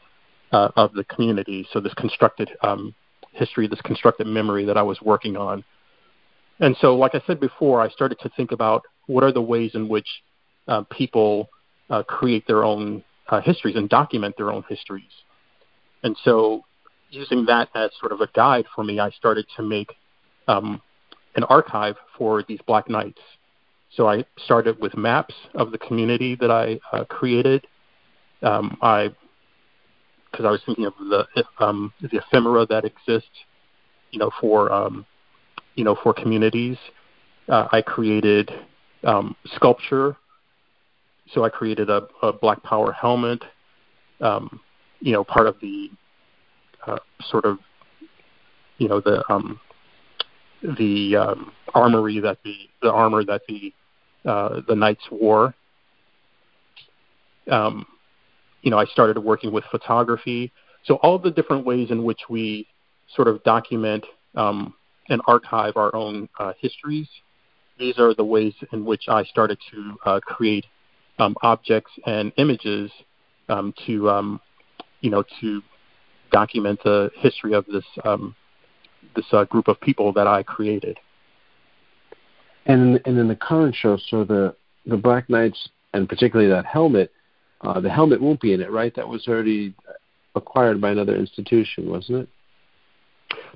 uh, 0.51 0.69
of 0.75 0.93
the 0.93 1.03
community. 1.05 1.67
So 1.71 1.79
this 1.79 1.93
constructed 1.95 2.49
um, 2.61 2.93
history, 3.31 3.67
this 3.67 3.81
constructed 3.81 4.27
memory 4.27 4.65
that 4.65 4.77
I 4.77 4.83
was 4.83 5.01
working 5.01 5.35
on. 5.35 5.63
And 6.59 6.77
so, 6.79 6.95
like 6.95 7.15
I 7.15 7.21
said 7.25 7.39
before, 7.39 7.81
I 7.81 7.89
started 7.89 8.19
to 8.19 8.29
think 8.37 8.51
about 8.51 8.83
what 9.07 9.23
are 9.23 9.31
the 9.31 9.41
ways 9.41 9.71
in 9.73 9.89
which 9.89 10.07
uh, 10.67 10.83
people 10.91 11.49
uh, 11.89 12.03
create 12.03 12.45
their 12.47 12.63
own 12.63 13.03
uh, 13.27 13.41
histories 13.41 13.75
and 13.75 13.89
document 13.89 14.35
their 14.37 14.51
own 14.51 14.63
histories. 14.69 15.11
And 16.03 16.15
so, 16.23 16.63
using 17.09 17.45
that 17.45 17.69
as 17.75 17.91
sort 17.99 18.11
of 18.11 18.21
a 18.21 18.27
guide 18.33 18.65
for 18.75 18.83
me, 18.83 18.99
I 18.99 19.09
started 19.11 19.45
to 19.57 19.63
make 19.63 19.91
um, 20.47 20.81
an 21.35 21.43
archive 21.45 21.95
for 22.17 22.43
these 22.47 22.59
Black 22.67 22.89
Knights. 22.89 23.21
So 23.95 24.07
I 24.07 24.25
started 24.43 24.79
with 24.79 24.97
maps 24.97 25.35
of 25.53 25.71
the 25.71 25.77
community 25.77 26.35
that 26.39 26.49
I 26.49 26.79
uh, 26.91 27.05
created. 27.05 27.67
Um, 28.41 28.77
I 28.81 29.11
because 30.31 30.45
I 30.45 30.51
was 30.51 30.61
thinking 30.65 30.85
of 30.85 30.93
the 30.97 31.25
um, 31.59 31.93
the 32.01 32.17
ephemera 32.17 32.65
that 32.65 32.85
exists, 32.85 33.29
you 34.11 34.17
know, 34.17 34.31
for 34.41 34.71
um, 34.71 35.05
you 35.75 35.83
know 35.83 35.95
for 36.01 36.13
communities. 36.13 36.77
Uh, 37.47 37.67
I 37.71 37.81
created 37.81 38.51
um, 39.03 39.35
sculpture. 39.55 40.17
So 41.33 41.43
I 41.45 41.49
created 41.49 41.89
a, 41.89 42.07
a 42.21 42.33
Black 42.33 42.61
Power 42.63 42.91
helmet. 42.91 43.43
Um, 44.21 44.59
you 45.01 45.13
know, 45.13 45.23
part 45.23 45.47
of 45.47 45.55
the 45.61 45.89
uh, 46.87 46.97
sort 47.21 47.45
of 47.45 47.59
you 48.79 48.87
know 48.87 48.99
the 48.99 49.23
um, 49.31 49.59
the 50.63 51.15
um, 51.15 51.51
armory 51.75 52.19
that 52.19 52.39
the 52.43 52.55
the 52.81 52.91
armor 52.91 53.23
that 53.23 53.41
the 53.47 53.71
uh, 54.25 54.61
the 54.67 54.75
knights 54.75 55.03
wore. 55.11 55.53
Um, 57.49 57.85
you 58.61 58.71
know, 58.71 58.77
I 58.77 58.85
started 58.85 59.17
working 59.19 59.51
with 59.51 59.63
photography. 59.69 60.51
So 60.85 60.95
all 60.95 61.19
the 61.19 61.31
different 61.31 61.65
ways 61.65 61.91
in 61.91 62.03
which 62.03 62.21
we 62.29 62.67
sort 63.15 63.27
of 63.27 63.43
document 63.43 64.05
um, 64.35 64.73
and 65.09 65.21
archive 65.27 65.73
our 65.75 65.93
own 65.95 66.29
uh, 66.39 66.53
histories. 66.59 67.07
These 67.77 67.99
are 67.99 68.13
the 68.13 68.23
ways 68.23 68.53
in 68.71 68.85
which 68.85 69.03
I 69.07 69.23
started 69.23 69.57
to 69.71 69.97
uh, 70.05 70.19
create 70.21 70.65
um, 71.19 71.35
objects 71.41 71.91
and 72.05 72.31
images 72.37 72.91
um, 73.49 73.73
to, 73.85 74.09
um, 74.09 74.39
you 75.01 75.09
know, 75.09 75.23
to 75.41 75.61
document 76.31 76.79
the 76.83 77.11
history 77.15 77.53
of 77.53 77.65
this 77.65 77.85
um, 78.03 78.35
this 79.15 79.25
uh, 79.31 79.43
group 79.45 79.67
of 79.67 79.79
people 79.81 80.13
that 80.13 80.27
I 80.27 80.43
created. 80.43 80.97
And 82.65 83.01
and 83.05 83.17
in 83.17 83.27
the 83.27 83.35
current 83.35 83.75
show, 83.75 83.97
so 84.09 84.23
the 84.23 84.55
the 84.85 84.97
Black 84.97 85.29
Knights 85.29 85.69
and 85.93 86.09
particularly 86.09 86.49
that 86.49 86.65
helmet, 86.65 87.11
uh, 87.61 87.79
the 87.79 87.89
helmet 87.89 88.21
won't 88.21 88.41
be 88.41 88.53
in 88.53 88.61
it, 88.61 88.71
right? 88.71 88.93
That 88.95 89.07
was 89.07 89.27
already 89.27 89.73
acquired 90.35 90.81
by 90.81 90.91
another 90.91 91.15
institution, 91.15 91.89
wasn't 91.89 92.23
it? 92.23 92.29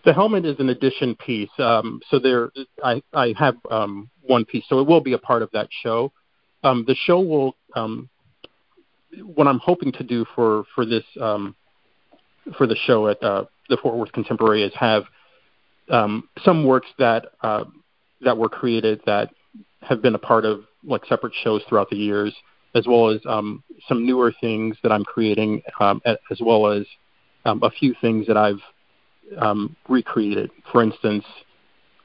The 0.05 0.13
helmet 0.13 0.45
is 0.45 0.59
an 0.59 0.69
addition 0.69 1.15
piece. 1.15 1.49
Um, 1.57 1.99
so 2.09 2.19
there, 2.19 2.51
I, 2.83 3.01
I 3.13 3.33
have 3.37 3.55
um, 3.69 4.09
one 4.21 4.45
piece, 4.45 4.63
so 4.69 4.79
it 4.79 4.87
will 4.87 5.01
be 5.01 5.13
a 5.13 5.17
part 5.17 5.41
of 5.41 5.49
that 5.51 5.67
show. 5.83 6.11
Um, 6.63 6.85
the 6.87 6.95
show 6.95 7.19
will, 7.19 7.55
um, 7.75 8.09
what 9.23 9.47
I'm 9.47 9.59
hoping 9.59 9.91
to 9.93 10.03
do 10.03 10.25
for 10.35 10.65
for 10.75 10.85
this 10.85 11.03
um, 11.19 11.55
for 12.57 12.67
the 12.67 12.75
show 12.85 13.07
at 13.07 13.21
uh, 13.23 13.45
the 13.69 13.77
Fort 13.77 13.95
Worth 13.95 14.11
Contemporary 14.11 14.63
is 14.63 14.73
have 14.75 15.03
um, 15.89 16.29
some 16.43 16.65
works 16.65 16.87
that 16.99 17.25
uh, 17.41 17.63
that 18.21 18.37
were 18.37 18.49
created 18.49 19.01
that 19.05 19.29
have 19.81 20.01
been 20.01 20.15
a 20.15 20.19
part 20.19 20.45
of 20.45 20.63
like 20.83 21.05
separate 21.05 21.33
shows 21.43 21.61
throughout 21.67 21.89
the 21.89 21.97
years, 21.97 22.35
as 22.75 22.85
well 22.87 23.09
as 23.09 23.19
um, 23.27 23.63
some 23.87 24.05
newer 24.05 24.33
things 24.41 24.77
that 24.83 24.91
I'm 24.91 25.03
creating, 25.03 25.61
um, 25.79 26.01
as 26.05 26.39
well 26.41 26.67
as 26.67 26.85
um, 27.45 27.61
a 27.63 27.69
few 27.69 27.95
things 28.01 28.27
that 28.27 28.37
I've 28.37 28.61
um, 29.37 29.75
recreated. 29.87 30.51
For 30.71 30.83
instance, 30.83 31.25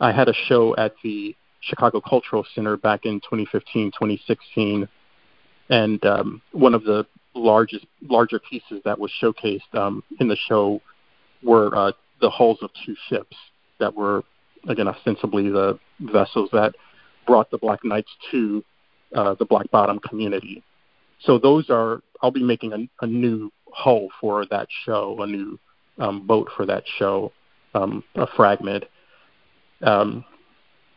I 0.01 0.13
had 0.13 0.29
a 0.29 0.35
show 0.49 0.75
at 0.77 0.95
the 1.03 1.35
Chicago 1.61 2.01
Cultural 2.01 2.45
Center 2.55 2.77
back 2.77 3.05
in 3.05 3.21
2015, 3.21 3.93
2016, 3.93 4.89
and 5.71 6.05
um, 6.05 6.43
one 6.53 6.75
of 6.75 6.85
the 6.85 7.07
largest, 7.35 7.87
larger 8.03 8.39
pieces 8.39 8.81
that 8.85 8.99
was 8.99 9.11
showcased 9.23 9.75
um, 9.75 10.03
in 10.21 10.29
the 10.29 10.37
show 10.49 10.81
were 11.43 11.75
uh, 11.75 11.93
the 12.21 12.31
hulls 12.31 12.59
of 12.63 12.71
two 12.85 12.97
ships 13.09 13.37
that 13.79 13.95
were, 13.95 14.23
again, 14.69 14.89
ostensibly 14.89 15.49
the 15.49 15.79
vessels 16.01 16.51
that 16.53 16.75
brought 17.27 17.51
the 17.51 17.59
Black 17.59 17.85
Knights 17.85 18.11
to 18.31 18.65
uh, 19.15 19.35
the 19.39 19.45
Black 19.45 19.71
Bottom 19.71 19.99
community. 19.99 20.63
So 21.21 21.39
those 21.39 21.71
are, 21.71 22.03
I'll 22.21 22.31
be 22.31 22.43
making 22.43 22.73
a, 22.73 23.05
a 23.05 23.07
new 23.07 23.51
hull 23.73 24.09
for 24.21 24.47
that 24.47 24.69
show, 24.85 25.17
a 25.21 25.27
new 25.27 25.59
um, 25.99 26.27
boat 26.27 26.49
for 26.57 26.67
that 26.67 26.85
show, 26.99 27.33
um, 27.75 28.03
a 28.15 28.27
fragment. 28.27 28.85
Um, 29.83 30.25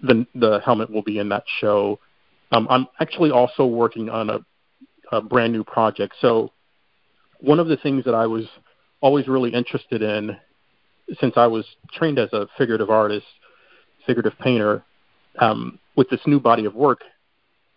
the 0.01 0.25
the 0.35 0.59
helmet 0.63 0.89
will 0.89 1.01
be 1.01 1.19
in 1.19 1.29
that 1.29 1.43
show. 1.59 1.99
Um, 2.51 2.67
I'm 2.69 2.87
actually 2.99 3.31
also 3.31 3.65
working 3.65 4.09
on 4.09 4.29
a, 4.29 4.39
a 5.11 5.21
brand 5.21 5.53
new 5.53 5.63
project. 5.63 6.15
So 6.21 6.51
one 7.39 7.59
of 7.59 7.67
the 7.67 7.77
things 7.77 8.05
that 8.05 8.13
I 8.13 8.27
was 8.27 8.45
always 9.01 9.27
really 9.27 9.53
interested 9.53 10.01
in 10.01 10.37
since 11.19 11.33
I 11.37 11.47
was 11.47 11.65
trained 11.91 12.19
as 12.19 12.31
a 12.33 12.47
figurative 12.57 12.89
artist, 12.89 13.25
figurative 14.05 14.37
painter, 14.39 14.83
um, 15.39 15.79
with 15.95 16.09
this 16.09 16.21
new 16.25 16.39
body 16.39 16.65
of 16.65 16.75
work, 16.75 17.01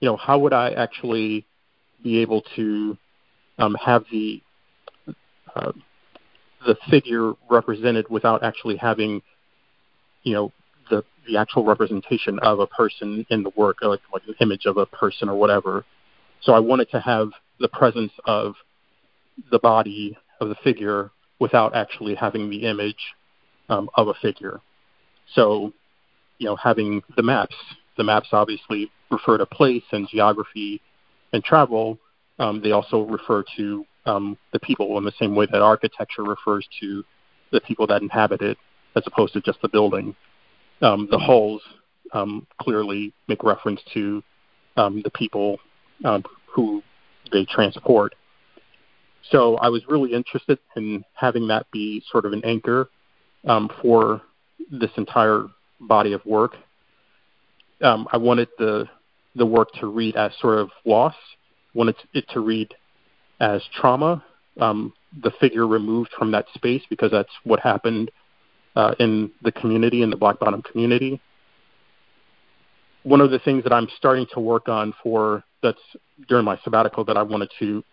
you 0.00 0.08
know, 0.08 0.16
how 0.16 0.38
would 0.38 0.52
I 0.52 0.70
actually 0.70 1.46
be 2.02 2.18
able 2.18 2.42
to 2.56 2.96
um, 3.58 3.74
have 3.74 4.04
the 4.10 4.42
uh, 5.54 5.72
the 6.66 6.76
figure 6.90 7.32
represented 7.48 8.08
without 8.10 8.42
actually 8.42 8.76
having, 8.76 9.22
you 10.22 10.34
know, 10.34 10.52
the 10.90 11.04
the 11.26 11.36
actual 11.36 11.64
representation 11.64 12.38
of 12.40 12.60
a 12.60 12.66
person 12.66 13.26
in 13.30 13.42
the 13.42 13.50
work, 13.56 13.78
like 13.82 14.00
like 14.12 14.22
an 14.26 14.34
image 14.40 14.66
of 14.66 14.76
a 14.76 14.86
person 14.86 15.28
or 15.28 15.36
whatever. 15.36 15.84
So 16.42 16.52
I 16.52 16.60
wanted 16.60 16.90
to 16.90 17.00
have 17.00 17.30
the 17.58 17.68
presence 17.68 18.12
of 18.24 18.54
the 19.50 19.58
body 19.58 20.16
of 20.40 20.48
the 20.48 20.54
figure 20.62 21.10
without 21.40 21.74
actually 21.74 22.14
having 22.14 22.50
the 22.50 22.64
image 22.64 23.14
um, 23.68 23.88
of 23.94 24.08
a 24.08 24.14
figure. 24.14 24.60
So, 25.34 25.72
you 26.38 26.46
know, 26.46 26.56
having 26.56 27.02
the 27.16 27.22
maps, 27.22 27.56
the 27.96 28.04
maps 28.04 28.28
obviously 28.32 28.90
refer 29.10 29.38
to 29.38 29.46
place 29.46 29.82
and 29.92 30.08
geography 30.08 30.80
and 31.32 31.42
travel. 31.42 31.98
Um, 32.38 32.60
they 32.62 32.72
also 32.72 33.02
refer 33.02 33.44
to 33.56 33.84
um, 34.06 34.38
the 34.52 34.60
people 34.60 34.96
in 34.98 35.04
the 35.04 35.12
same 35.18 35.34
way 35.34 35.46
that 35.50 35.60
architecture 35.60 36.22
refers 36.22 36.66
to 36.80 37.04
the 37.52 37.60
people 37.60 37.86
that 37.88 38.02
inhabit 38.02 38.40
it, 38.42 38.56
as 38.96 39.02
opposed 39.06 39.32
to 39.34 39.40
just 39.40 39.60
the 39.62 39.68
building. 39.68 40.14
Um, 40.80 41.08
the 41.10 41.18
hulls 41.18 41.60
um, 42.12 42.46
clearly 42.60 43.12
make 43.26 43.42
reference 43.42 43.80
to 43.94 44.22
um, 44.76 45.02
the 45.02 45.10
people 45.10 45.58
um, 46.04 46.22
who 46.46 46.82
they 47.32 47.44
transport. 47.44 48.14
So 49.30 49.56
I 49.56 49.68
was 49.68 49.82
really 49.88 50.12
interested 50.12 50.58
in 50.76 51.04
having 51.14 51.48
that 51.48 51.66
be 51.72 52.02
sort 52.10 52.24
of 52.24 52.32
an 52.32 52.44
anchor 52.44 52.88
for 53.82 54.22
this 54.70 54.90
entire 54.96 55.48
body 55.80 56.12
of 56.12 56.24
work. 56.24 56.56
Um, 57.80 58.08
I 58.12 58.16
wanted 58.16 58.48
the 58.58 58.88
the 59.34 59.46
work 59.46 59.68
to 59.80 59.86
read 59.86 60.16
as 60.16 60.32
sort 60.40 60.58
of 60.58 60.70
loss, 60.84 61.14
wanted 61.74 61.96
it 62.12 62.24
to 62.30 62.40
read 62.40 62.74
as 63.40 63.62
trauma, 63.72 64.24
um, 64.60 64.92
the 65.22 65.30
figure 65.40 65.66
removed 65.66 66.10
from 66.18 66.32
that 66.32 66.46
space 66.54 66.82
because 66.90 67.10
that's 67.10 67.30
what 67.44 67.60
happened 67.60 68.10
uh, 68.74 68.94
in 68.98 69.30
the 69.42 69.52
community, 69.52 70.02
in 70.02 70.10
the 70.10 70.16
Black 70.16 70.38
Bottom 70.38 70.62
community. 70.62 71.20
One 73.04 73.20
of 73.20 73.30
the 73.30 73.38
things 73.38 73.62
that 73.62 73.72
I'm 73.72 73.88
starting 73.96 74.26
to 74.34 74.40
work 74.40 74.68
on 74.68 74.92
for 75.02 75.44
that's 75.62 75.80
during 76.28 76.44
my 76.44 76.58
sabbatical 76.64 77.04
that 77.04 77.16
I 77.16 77.22
wanted 77.22 77.50
to 77.58 77.84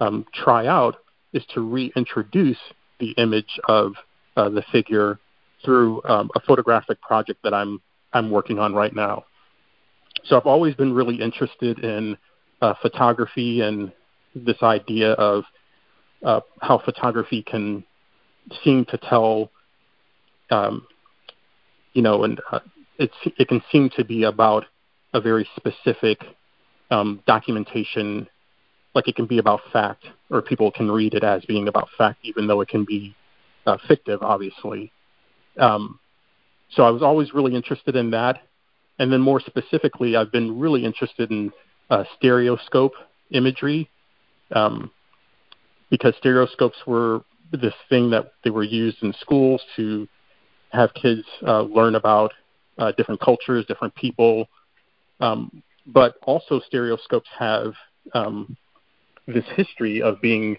um, 0.00 0.26
try 0.34 0.66
out 0.66 0.96
is 1.32 1.44
to 1.54 1.60
reintroduce 1.60 2.58
the 3.00 3.10
image 3.12 3.58
of 3.68 3.94
uh, 4.36 4.48
the 4.48 4.62
figure 4.70 5.18
through 5.64 6.02
um, 6.04 6.30
a 6.34 6.40
photographic 6.40 7.00
project 7.00 7.42
that 7.44 7.54
I'm 7.54 7.80
I'm 8.12 8.30
working 8.30 8.58
on 8.58 8.74
right 8.74 8.94
now. 8.94 9.24
So 10.24 10.36
I've 10.36 10.46
always 10.46 10.74
been 10.74 10.92
really 10.92 11.20
interested 11.20 11.78
in 11.80 12.16
uh, 12.60 12.74
photography 12.80 13.60
and 13.60 13.92
this 14.34 14.62
idea 14.62 15.12
of 15.12 15.44
uh, 16.24 16.40
how 16.60 16.78
photography 16.78 17.42
can 17.42 17.84
seem 18.62 18.84
to 18.86 18.98
tell, 18.98 19.50
um, 20.50 20.86
you 21.92 22.02
know, 22.02 22.24
and 22.24 22.40
uh, 22.50 22.60
it's 22.98 23.14
it 23.24 23.48
can 23.48 23.62
seem 23.70 23.90
to 23.96 24.04
be 24.04 24.24
about 24.24 24.64
a 25.14 25.20
very 25.20 25.48
specific 25.56 26.22
um, 26.90 27.22
documentation. 27.26 28.28
Like 28.94 29.08
it 29.08 29.16
can 29.16 29.26
be 29.26 29.38
about 29.38 29.60
fact, 29.72 30.04
or 30.30 30.42
people 30.42 30.70
can 30.70 30.90
read 30.90 31.14
it 31.14 31.24
as 31.24 31.44
being 31.46 31.66
about 31.66 31.88
fact, 31.96 32.18
even 32.24 32.46
though 32.46 32.60
it 32.60 32.68
can 32.68 32.84
be 32.84 33.14
uh, 33.66 33.78
fictive, 33.88 34.22
obviously. 34.22 34.92
Um, 35.58 35.98
so 36.70 36.84
I 36.84 36.90
was 36.90 37.02
always 37.02 37.34
really 37.34 37.54
interested 37.54 37.96
in 37.96 38.10
that. 38.10 38.42
And 38.98 39.12
then 39.12 39.20
more 39.20 39.40
specifically, 39.40 40.16
I've 40.16 40.32
been 40.32 40.58
really 40.58 40.84
interested 40.84 41.30
in 41.30 41.50
uh, 41.90 42.04
stereoscope 42.16 42.92
imagery 43.30 43.88
um, 44.52 44.90
because 45.90 46.14
stereoscopes 46.18 46.78
were 46.86 47.22
this 47.52 47.74
thing 47.88 48.10
that 48.10 48.32
they 48.44 48.50
were 48.50 48.62
used 48.62 49.02
in 49.02 49.12
schools 49.20 49.60
to 49.76 50.08
have 50.70 50.92
kids 50.94 51.22
uh, 51.46 51.62
learn 51.62 51.96
about 51.96 52.32
uh, 52.78 52.92
different 52.92 53.20
cultures, 53.20 53.64
different 53.66 53.94
people. 53.94 54.46
Um, 55.20 55.62
but 55.86 56.14
also, 56.22 56.60
stereoscopes 56.60 57.28
have 57.38 57.74
um, 58.14 58.56
this 59.26 59.44
history 59.56 60.00
of 60.00 60.20
being 60.20 60.56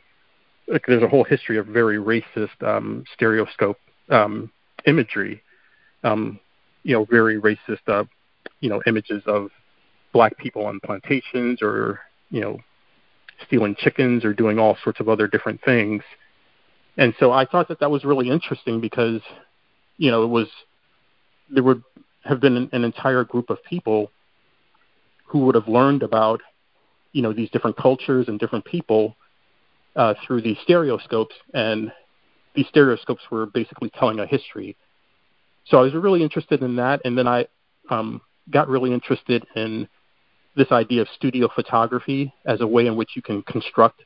like, 0.68 0.84
there's 0.88 1.04
a 1.04 1.08
whole 1.08 1.24
history 1.24 1.58
of 1.58 1.68
very 1.68 1.98
racist 1.98 2.62
um, 2.62 3.04
stereoscope 3.14 3.78
um, 4.10 4.52
imagery. 4.86 5.42
Um, 6.04 6.40
you 6.84 6.94
know, 6.94 7.06
very 7.06 7.40
racist, 7.40 7.88
uh, 7.88 8.04
you 8.60 8.70
know, 8.70 8.82
images 8.86 9.24
of 9.26 9.50
black 10.12 10.38
people 10.38 10.66
on 10.66 10.80
plantations 10.86 11.60
or 11.62 12.00
you 12.30 12.42
know 12.42 12.60
stealing 13.46 13.76
chickens 13.78 14.24
or 14.24 14.34
doing 14.34 14.60
all 14.60 14.78
sorts 14.84 15.00
of 15.00 15.10
other 15.10 15.28
different 15.28 15.60
things. 15.64 16.04
And 16.98 17.14
so 17.20 17.32
I 17.32 17.46
thought 17.46 17.68
that 17.70 17.80
that 17.80 17.90
was 17.90 18.06
really 18.06 18.30
interesting 18.30 18.80
because 18.80 19.22
you 19.98 20.12
know 20.12 20.24
it 20.24 20.28
was 20.28 20.48
there 21.50 21.64
would 21.64 21.84
have 22.24 22.40
been 22.40 22.56
an, 22.56 22.70
an 22.72 22.84
entire 22.84 23.24
group 23.24 23.50
of 23.50 23.64
people 23.64 24.12
who 25.26 25.40
would 25.40 25.56
have 25.56 25.68
learned 25.68 26.04
about 26.04 26.42
you 27.12 27.22
know 27.22 27.34
these 27.34 27.50
different 27.50 27.78
cultures 27.78 28.28
and 28.28 28.40
different 28.40 28.66
people 28.66 29.16
uh, 29.96 30.14
through 30.26 30.42
these 30.42 30.58
stereoscopes, 30.64 31.36
and 31.54 31.92
these 32.56 32.68
stereoscopes 32.68 33.24
were 33.32 33.46
basically 33.46 33.90
telling 33.98 34.20
a 34.20 34.26
history. 34.26 34.76
So 35.66 35.78
I 35.78 35.82
was 35.82 35.94
really 35.94 36.24
interested 36.24 36.62
in 36.62 36.76
that, 36.76 37.02
and 37.06 37.18
then 37.18 37.28
I 37.28 37.48
um, 37.90 38.22
got 38.50 38.68
really 38.68 38.94
interested 38.94 39.46
in 39.56 39.88
this 40.56 40.72
idea 40.72 41.02
of 41.02 41.08
studio 41.16 41.50
photography 41.54 42.34
as 42.46 42.62
a 42.62 42.68
way 42.68 42.86
in 42.86 42.96
which 42.96 43.12
you 43.16 43.22
can 43.22 43.42
construct 43.44 44.02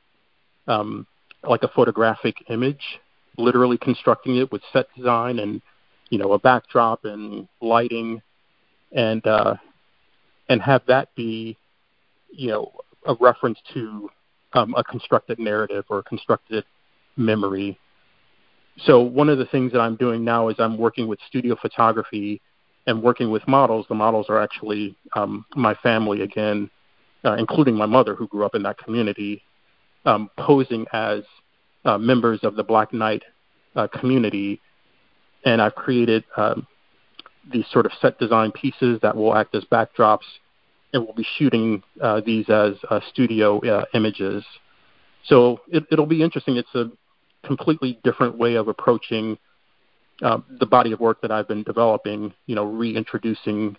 um, 0.68 1.06
like 1.44 1.64
a 1.64 1.68
photographic 1.70 2.36
image, 2.50 3.00
literally 3.38 3.78
constructing 3.78 4.38
it 4.38 4.52
with 4.52 4.62
set 4.72 4.88
design 4.96 5.40
and 5.40 5.62
you 6.10 6.18
know 6.18 6.34
a 6.34 6.40
backdrop 6.40 7.06
and 7.06 7.48
lighting, 7.62 8.22
and 8.92 9.26
uh, 9.28 9.56
and 10.50 10.62
have 10.62 10.84
that 10.88 11.14
be 11.16 11.58
you 12.32 12.50
know 12.50 12.72
a 13.06 13.16
reference 13.20 13.60
to 13.74 14.10
um, 14.54 14.74
a 14.78 14.84
constructed 14.84 15.40
narrative 15.40 15.86
or 15.90 16.00
a 16.00 16.04
constructed 16.04 16.64
memory. 17.16 17.78
So 18.86 19.02
one 19.02 19.30
of 19.30 19.38
the 19.38 19.46
things 19.46 19.72
that 19.72 19.80
I'm 19.80 19.96
doing 19.96 20.24
now 20.24 20.50
is 20.50 20.56
I'm 20.60 20.78
working 20.78 21.08
with 21.08 21.20
studio 21.28 21.56
photography 21.60 22.42
and 22.86 23.02
working 23.02 23.32
with 23.32 23.48
models. 23.48 23.86
The 23.90 23.96
models 23.96 24.28
are 24.30 24.42
actually 24.42 24.96
um, 25.14 25.46
my 25.56 25.74
family 25.76 26.22
again, 26.22 26.70
uh, 27.26 27.34
including 27.34 27.76
my 27.76 27.86
mother 27.86 28.16
who 28.16 28.28
grew 28.28 28.46
up 28.46 28.56
in 28.56 28.64
that 28.64 28.78
community, 28.78 29.42
um, 30.06 30.30
posing 30.38 30.86
as 30.94 31.24
uh, 31.86 31.98
members 31.98 32.40
of 32.44 32.56
the 32.56 32.64
Black 32.64 32.94
Knight 32.94 33.24
uh, 33.76 33.88
community. 33.88 34.62
And 35.44 35.62
I've 35.62 35.76
created 35.76 36.24
um, 36.36 36.68
these 37.52 37.66
sort 37.72 37.86
of 37.86 37.92
set 38.02 38.20
design 38.20 38.52
pieces 38.52 39.00
that 39.02 39.16
will 39.16 39.36
act 39.36 39.56
as 39.56 39.64
backdrops 39.66 40.26
and 40.94 41.04
we'll 41.04 41.16
be 41.16 41.26
shooting 41.38 41.84
uh, 42.02 42.22
these 42.26 42.50
as 42.50 42.74
uh, 42.90 43.00
studio 43.10 43.60
uh, 43.60 43.86
images. 43.94 44.44
So 45.26 45.60
it, 45.68 45.86
it'll 45.92 46.06
be 46.06 46.22
interesting. 46.24 46.56
It's 46.56 46.74
a 46.76 46.90
completely 47.44 48.00
different 48.04 48.38
way 48.38 48.56
of 48.56 48.68
approaching 48.68 49.38
uh, 50.22 50.40
the 50.60 50.66
body 50.66 50.92
of 50.92 51.00
work 51.00 51.22
that 51.22 51.32
I've 51.32 51.48
been 51.48 51.64
developing. 51.64 52.34
You 52.46 52.56
know, 52.56 52.66
reintroducing 52.66 53.78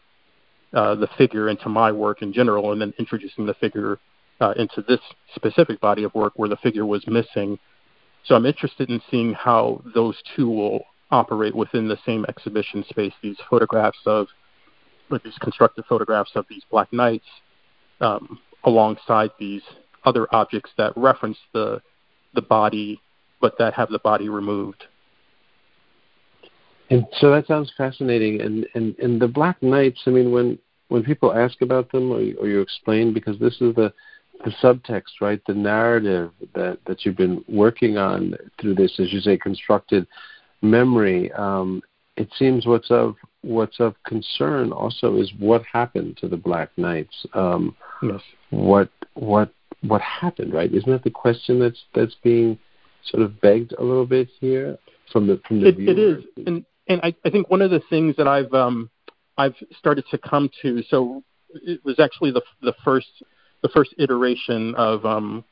uh, 0.72 0.94
the 0.94 1.08
figure 1.18 1.48
into 1.48 1.68
my 1.68 1.92
work 1.92 2.22
in 2.22 2.32
general, 2.32 2.72
and 2.72 2.80
then 2.80 2.92
introducing 2.98 3.46
the 3.46 3.54
figure 3.54 3.98
uh, 4.40 4.54
into 4.56 4.82
this 4.86 5.00
specific 5.34 5.80
body 5.80 6.04
of 6.04 6.14
work 6.14 6.34
where 6.36 6.48
the 6.48 6.56
figure 6.56 6.86
was 6.86 7.04
missing. 7.06 7.58
So 8.24 8.34
I'm 8.34 8.46
interested 8.46 8.90
in 8.90 9.00
seeing 9.10 9.32
how 9.32 9.82
those 9.94 10.16
two 10.36 10.48
will 10.48 10.84
operate 11.10 11.54
within 11.54 11.88
the 11.88 11.98
same 12.04 12.24
exhibition 12.28 12.84
space. 12.88 13.12
These 13.22 13.38
photographs 13.48 13.98
of 14.06 14.26
with 15.10 15.22
these 15.22 15.38
constructed 15.40 15.84
photographs 15.88 16.32
of 16.34 16.44
these 16.50 16.62
black 16.70 16.92
knights 16.92 17.24
um, 18.00 18.38
alongside 18.64 19.30
these 19.38 19.62
other 20.04 20.26
objects 20.32 20.70
that 20.76 20.92
reference 20.96 21.38
the 21.52 21.80
the 22.34 22.42
body, 22.42 23.00
but 23.40 23.58
that 23.58 23.74
have 23.74 23.90
the 23.90 23.98
body 23.98 24.28
removed. 24.28 24.84
And 26.90 27.06
so 27.18 27.30
that 27.30 27.46
sounds 27.46 27.72
fascinating. 27.76 28.40
And 28.40 28.66
and 28.74 28.98
and 28.98 29.20
the 29.20 29.28
Black 29.28 29.62
Knights. 29.62 30.00
I 30.06 30.10
mean, 30.10 30.32
when 30.32 30.58
when 30.88 31.02
people 31.02 31.34
ask 31.34 31.60
about 31.60 31.92
them, 31.92 32.10
or, 32.10 32.16
or 32.16 32.48
you 32.48 32.60
explain, 32.60 33.12
because 33.12 33.38
this 33.38 33.54
is 33.60 33.74
the 33.74 33.92
the 34.44 34.50
subtext, 34.62 35.20
right? 35.20 35.40
The 35.46 35.54
narrative 35.54 36.30
that 36.54 36.78
that 36.86 37.04
you've 37.04 37.16
been 37.16 37.44
working 37.48 37.98
on 37.98 38.34
through 38.60 38.74
this, 38.76 38.98
as 38.98 39.12
you 39.12 39.20
say, 39.20 39.36
constructed 39.36 40.06
memory. 40.62 41.30
Um, 41.32 41.82
it 42.16 42.28
seems 42.38 42.66
what's 42.66 42.90
of 42.90 43.16
what's 43.42 43.80
of 43.80 43.94
concern 44.04 44.72
also 44.72 45.16
is 45.16 45.32
what 45.38 45.62
happened 45.70 46.16
to 46.18 46.28
the 46.28 46.36
Black 46.36 46.70
Knights. 46.76 47.26
Um, 47.34 47.76
yes. 48.02 48.20
What 48.50 48.90
what 49.14 49.52
what 49.82 50.00
happened, 50.00 50.52
right? 50.52 50.72
Isn't 50.72 50.90
that 50.90 51.04
the 51.04 51.10
question 51.10 51.58
that's 51.60 51.82
that's 51.94 52.16
being 52.22 52.58
sort 53.10 53.22
of 53.22 53.40
begged 53.40 53.72
a 53.78 53.82
little 53.82 54.06
bit 54.06 54.28
here 54.40 54.78
from 55.12 55.26
the 55.26 55.40
from 55.46 55.60
the 55.60 55.68
it, 55.68 55.76
viewer? 55.76 55.92
It 55.92 55.98
is, 55.98 56.24
and 56.46 56.64
and 56.88 57.00
I, 57.02 57.14
I 57.24 57.30
think 57.30 57.50
one 57.50 57.62
of 57.62 57.70
the 57.70 57.82
things 57.90 58.16
that 58.16 58.28
I've 58.28 58.52
um, 58.52 58.90
I've 59.36 59.54
started 59.78 60.04
to 60.10 60.18
come 60.18 60.50
to. 60.62 60.82
So 60.88 61.22
it 61.50 61.84
was 61.84 61.98
actually 61.98 62.30
the 62.30 62.42
the 62.62 62.74
first 62.84 63.08
the 63.62 63.68
first 63.68 63.94
iteration 63.98 64.74
of 64.76 65.04
um, 65.04 65.44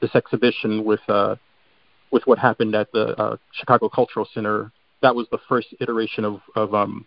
this 0.00 0.14
exhibition 0.14 0.84
with 0.84 1.00
uh, 1.08 1.36
with 2.10 2.22
what 2.26 2.38
happened 2.38 2.74
at 2.74 2.90
the 2.92 3.18
uh, 3.20 3.36
Chicago 3.52 3.88
Cultural 3.88 4.28
Center. 4.32 4.72
That 5.00 5.14
was 5.14 5.26
the 5.30 5.38
first 5.48 5.68
iteration 5.80 6.24
of 6.24 6.40
of 6.54 6.74
um, 6.74 7.06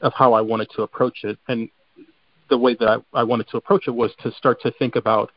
of 0.00 0.12
how 0.14 0.34
I 0.34 0.40
wanted 0.40 0.68
to 0.76 0.82
approach 0.82 1.24
it. 1.24 1.38
And 1.48 1.68
the 2.50 2.58
way 2.58 2.76
that 2.78 2.88
I, 2.88 3.20
I 3.20 3.22
wanted 3.22 3.48
to 3.48 3.56
approach 3.56 3.88
it 3.88 3.92
was 3.92 4.12
to 4.22 4.32
start 4.32 4.60
to 4.62 4.70
think 4.72 4.96
about 4.96 5.30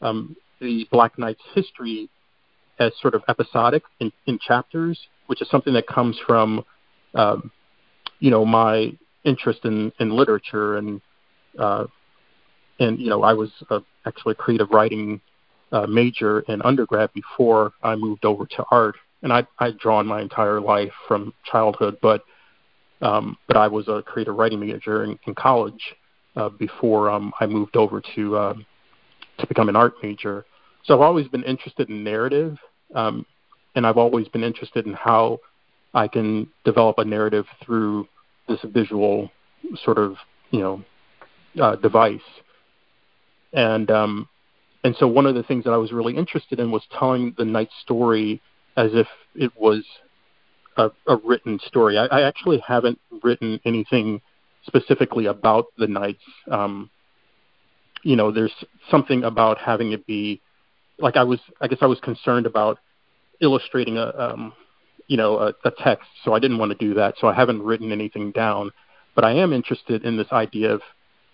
um, 0.00 0.36
the 0.60 0.86
Black 0.90 1.18
Knight's 1.18 1.42
history 1.54 2.08
as 2.78 2.92
sort 3.00 3.14
of 3.14 3.22
episodic 3.28 3.82
in, 4.00 4.12
in 4.26 4.38
chapters, 4.38 4.98
which 5.26 5.40
is 5.42 5.48
something 5.48 5.72
that 5.74 5.86
comes 5.86 6.18
from, 6.26 6.64
um, 7.14 7.50
you 8.20 8.30
know, 8.30 8.44
my 8.44 8.92
interest 9.24 9.60
in, 9.64 9.92
in 9.98 10.10
literature 10.10 10.76
and 10.76 11.00
uh, 11.58 11.86
and 12.78 12.98
you 12.98 13.08
know 13.08 13.22
I 13.22 13.32
was 13.32 13.50
uh, 13.70 13.80
actually 14.06 14.32
a 14.32 14.34
creative 14.34 14.70
writing 14.70 15.20
uh, 15.72 15.86
major 15.86 16.40
in 16.40 16.62
undergrad 16.62 17.10
before 17.12 17.72
I 17.82 17.96
moved 17.96 18.24
over 18.24 18.46
to 18.46 18.64
art, 18.70 18.96
and 19.22 19.32
I 19.32 19.46
I'd 19.58 19.78
drawn 19.78 20.06
my 20.06 20.20
entire 20.20 20.60
life 20.60 20.92
from 21.08 21.32
childhood, 21.50 21.98
but 22.02 22.24
um, 23.02 23.36
but 23.46 23.56
I 23.56 23.68
was 23.68 23.88
a 23.88 24.02
creative 24.02 24.36
writing 24.36 24.60
major 24.60 25.04
in, 25.04 25.18
in 25.26 25.34
college 25.34 25.94
uh, 26.36 26.48
before 26.50 27.10
um, 27.10 27.32
I 27.40 27.46
moved 27.46 27.76
over 27.76 28.02
to 28.14 28.36
uh, 28.36 28.54
to 29.38 29.46
become 29.46 29.68
an 29.68 29.76
art 29.76 29.94
major. 30.02 30.44
So 30.86 30.94
I've 30.94 31.00
always 31.00 31.26
been 31.28 31.42
interested 31.42 31.88
in 31.88 32.04
narrative, 32.04 32.56
um, 32.94 33.26
and 33.74 33.86
I've 33.86 33.96
always 33.96 34.28
been 34.28 34.44
interested 34.44 34.86
in 34.86 34.92
how 34.92 35.40
I 35.94 36.06
can 36.06 36.48
develop 36.64 36.98
a 36.98 37.04
narrative 37.04 37.46
through 37.64 38.08
this 38.48 38.60
visual 38.64 39.30
sort 39.84 39.98
of 39.98 40.16
you 40.50 40.60
know 40.60 40.84
uh, 41.60 41.76
device. 41.76 42.20
And 43.52 43.90
um, 43.90 44.28
and 44.84 44.94
so 44.98 45.08
one 45.08 45.26
of 45.26 45.34
the 45.34 45.42
things 45.42 45.64
that 45.64 45.72
I 45.72 45.76
was 45.76 45.90
really 45.90 46.16
interested 46.16 46.60
in 46.60 46.70
was 46.70 46.82
telling 46.96 47.34
the 47.36 47.44
knight 47.44 47.70
story 47.82 48.40
as 48.76 48.90
if 48.92 49.08
it 49.34 49.50
was 49.58 49.84
a, 50.76 50.90
a 51.08 51.16
written 51.24 51.58
story. 51.66 51.98
I, 51.98 52.06
I 52.06 52.22
actually 52.22 52.62
haven't 52.66 53.00
written 53.22 53.58
anything 53.64 54.20
specifically 54.66 55.26
about 55.26 55.66
the 55.78 55.86
Knights. 55.86 56.22
Um, 56.50 56.90
you 58.02 58.16
know, 58.16 58.30
there's 58.30 58.52
something 58.90 59.24
about 59.24 59.58
having 59.58 59.92
it 59.92 60.06
be 60.06 60.40
like 60.98 61.16
I 61.16 61.24
was. 61.24 61.40
I 61.60 61.68
guess 61.68 61.78
I 61.80 61.86
was 61.86 62.00
concerned 62.00 62.46
about 62.46 62.78
illustrating 63.40 63.98
a, 63.98 64.12
um, 64.16 64.52
you 65.08 65.16
know, 65.16 65.38
a, 65.38 65.54
a 65.64 65.70
text, 65.70 66.08
so 66.24 66.32
I 66.32 66.38
didn't 66.38 66.58
want 66.58 66.72
to 66.72 66.78
do 66.78 66.94
that. 66.94 67.14
So 67.20 67.28
I 67.28 67.34
haven't 67.34 67.62
written 67.62 67.92
anything 67.92 68.32
down, 68.32 68.70
but 69.14 69.24
I 69.24 69.32
am 69.32 69.52
interested 69.52 70.04
in 70.04 70.16
this 70.16 70.28
idea 70.32 70.72
of 70.72 70.82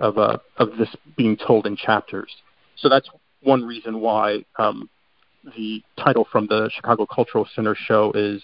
of 0.01 0.19
uh, 0.19 0.39
of 0.57 0.77
this 0.79 0.95
being 1.17 1.37
told 1.37 1.67
in 1.67 1.77
chapters. 1.77 2.33
So 2.77 2.89
that's 2.89 3.09
one 3.43 3.65
reason 3.65 4.01
why 4.01 4.45
um, 4.59 4.89
the 5.57 5.83
title 5.99 6.27
from 6.31 6.47
the 6.47 6.71
Chicago 6.75 7.07
Cultural 7.07 7.47
Center 7.55 7.75
show 7.77 8.13
is 8.15 8.43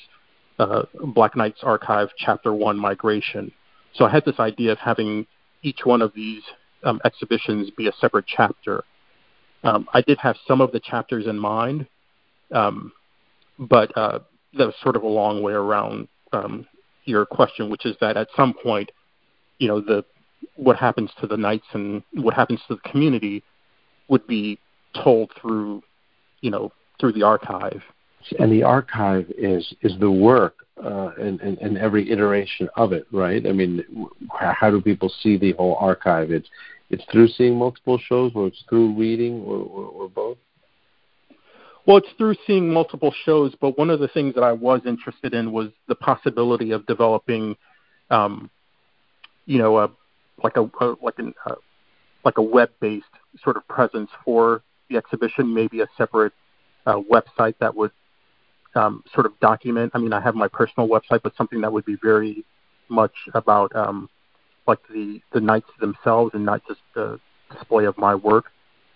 uh, 0.59 0.83
Black 1.15 1.37
Knights 1.37 1.61
Archive 1.63 2.09
Chapter 2.17 2.53
1 2.53 2.77
Migration. 2.79 3.53
So 3.95 4.05
I 4.05 4.11
had 4.11 4.25
this 4.25 4.39
idea 4.39 4.73
of 4.73 4.79
having 4.79 5.27
each 5.63 5.81
one 5.85 6.03
of 6.03 6.13
these 6.15 6.43
um, 6.85 7.01
exhibitions 7.05 7.71
be 7.77 7.89
a 7.89 7.93
separate 8.01 8.27
chapter. 8.27 8.85
Um, 9.65 9.89
I 9.93 10.03
did 10.03 10.19
have 10.19 10.37
some 10.47 10.61
of 10.61 10.73
the 10.73 10.81
chapters 10.81 11.27
in 11.27 11.39
mind, 11.39 11.87
um, 12.53 12.93
but 13.59 13.97
uh, 13.97 14.21
that 14.57 14.67
was 14.67 14.75
sort 14.83 14.97
of 14.97 15.03
a 15.03 15.09
long 15.09 15.43
way 15.43 15.53
around 15.53 16.09
um, 16.33 16.67
your 17.05 17.27
question, 17.27 17.71
which 17.71 17.85
is 17.85 17.97
that 18.01 18.17
at 18.17 18.29
some 18.37 18.55
point, 18.55 18.91
you 19.59 19.69
know, 19.69 19.81
the 19.81 20.05
what 20.55 20.77
happens 20.77 21.11
to 21.21 21.27
the 21.27 21.37
knights 21.37 21.67
and 21.73 22.03
what 22.15 22.35
happens 22.35 22.61
to 22.69 22.77
the 22.77 22.89
community 22.89 23.43
would 24.09 24.25
be 24.27 24.59
told 25.03 25.33
through, 25.41 25.83
you 26.41 26.51
know, 26.51 26.71
through 27.01 27.13
the 27.13 27.23
archive 27.23 27.83
and 28.39 28.53
the 28.53 28.63
archive 28.63 29.27
is 29.37 29.75
is 29.83 29.99
the 30.01 30.11
work 30.11 30.67
uh, 30.83 31.11
and, 31.19 31.41
and, 31.41 31.59
and 31.59 31.79
every 31.79 32.11
iteration 32.11 32.69
of 32.77 32.93
it, 32.93 33.07
right? 33.13 33.47
I 33.47 33.53
mean, 33.53 33.85
how 34.33 34.71
do 34.71 34.81
people 34.81 35.13
see 35.23 35.37
the 35.37 35.53
whole 35.53 35.77
archive? 35.81 36.31
It's 36.31 36.49
it's 36.91 37.05
through 37.11 37.29
seeing 37.29 37.57
multiple 37.57 37.99
shows, 37.99 38.33
or 38.35 38.47
it's 38.47 38.63
through 38.69 38.95
reading, 38.95 39.43
or, 39.43 39.59
or, 39.59 39.85
or 39.87 40.09
both. 40.09 40.39
Well, 41.87 41.99
it's 41.99 42.09
through 42.19 42.35
seeing 42.47 42.71
multiple 42.71 43.15
shows, 43.25 43.55
but 43.61 43.79
one 43.79 43.89
of 43.89 44.01
the 44.01 44.09
things 44.09 44.35
that 44.35 44.43
I 44.43 44.53
was 44.53 44.83
interested 44.87 45.33
in 45.33 45.53
was 45.53 45.69
the 45.87 45.95
possibility 45.95 46.73
of 46.73 46.87
developing, 46.87 47.57
um, 48.11 48.51
you 49.47 49.59
know, 49.59 49.79
a 49.79 49.91
like 50.43 50.57
a, 50.57 50.71
a 50.81 50.97
like 51.03 51.19
an 51.19 51.35
uh, 51.47 51.55
like 52.25 52.39
a 52.39 52.43
web-based 52.43 53.07
sort 53.43 53.57
of 53.57 53.67
presence 53.69 54.11
for 54.25 54.63
the 54.91 54.97
exhibition, 54.97 55.53
maybe 55.55 55.81
a 55.81 55.87
separate 55.97 56.33
uh, 56.87 57.01
website 57.11 57.55
that 57.61 57.75
would 57.75 57.93
um, 58.75 59.03
sort 59.15 59.27
of 59.27 59.39
document. 59.41 59.93
I 59.95 59.99
mean, 59.99 60.13
I 60.13 60.21
have 60.21 60.35
my 60.35 60.49
personal 60.49 60.89
website, 60.89 61.23
but 61.23 61.35
something 61.37 61.61
that 61.63 61.73
would 61.73 61.85
be 61.85 61.97
very 62.03 62.45
much 62.89 63.15
about 63.35 63.75
um, 63.75 64.09
like 64.69 64.79
the 64.89 65.21
the 65.33 65.41
knights 65.41 65.71
themselves 65.81 66.33
and 66.35 66.45
not 66.45 66.63
just 66.69 66.81
the 66.95 67.19
display 67.51 67.87
of 67.87 67.97
my 67.99 68.15
work. 68.15 68.47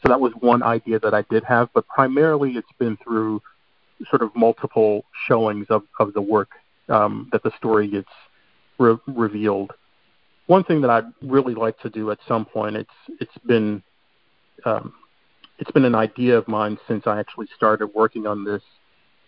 So 0.03 0.09
that 0.09 0.21
was 0.21 0.33
one 0.41 0.63
idea 0.63 0.99
that 1.01 1.15
I 1.15 1.23
did 1.31 1.45
have, 1.45 1.69
but 1.75 1.87
primarily 1.89 2.53
it's 2.53 2.73
been 2.79 2.97
through 2.99 3.41
sort 4.11 4.23
of 4.23 4.35
multiple 4.35 5.05
showings 5.27 5.67
of, 5.71 5.85
of 6.01 6.13
the 6.13 6.21
work 6.21 6.51
um, 6.89 7.29
that 7.33 7.43
the 7.43 7.53
story 7.57 7.89
gets 7.89 8.09
re- 8.79 8.99
revealed. 9.07 9.73
One 10.47 10.65
thing 10.65 10.81
that 10.81 10.91
I'd 10.91 11.07
really 11.23 11.55
like 11.55 11.79
to 11.81 11.89
do 11.89 12.11
at 12.11 12.19
some 12.27 12.45
point, 12.45 12.77
it's 12.77 12.91
it's 13.21 13.39
been 13.47 13.83
um, 14.65 14.93
it's 15.59 15.71
been 15.71 15.85
an 15.85 15.95
idea 15.95 16.37
of 16.37 16.49
mine 16.49 16.79
since 16.89 17.07
I 17.07 17.21
actually 17.21 17.47
started 17.57 17.87
working 17.95 18.27
on 18.27 18.45
this 18.45 18.63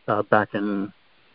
uh, 0.08 0.22
back 0.22 0.54
in 0.54 0.92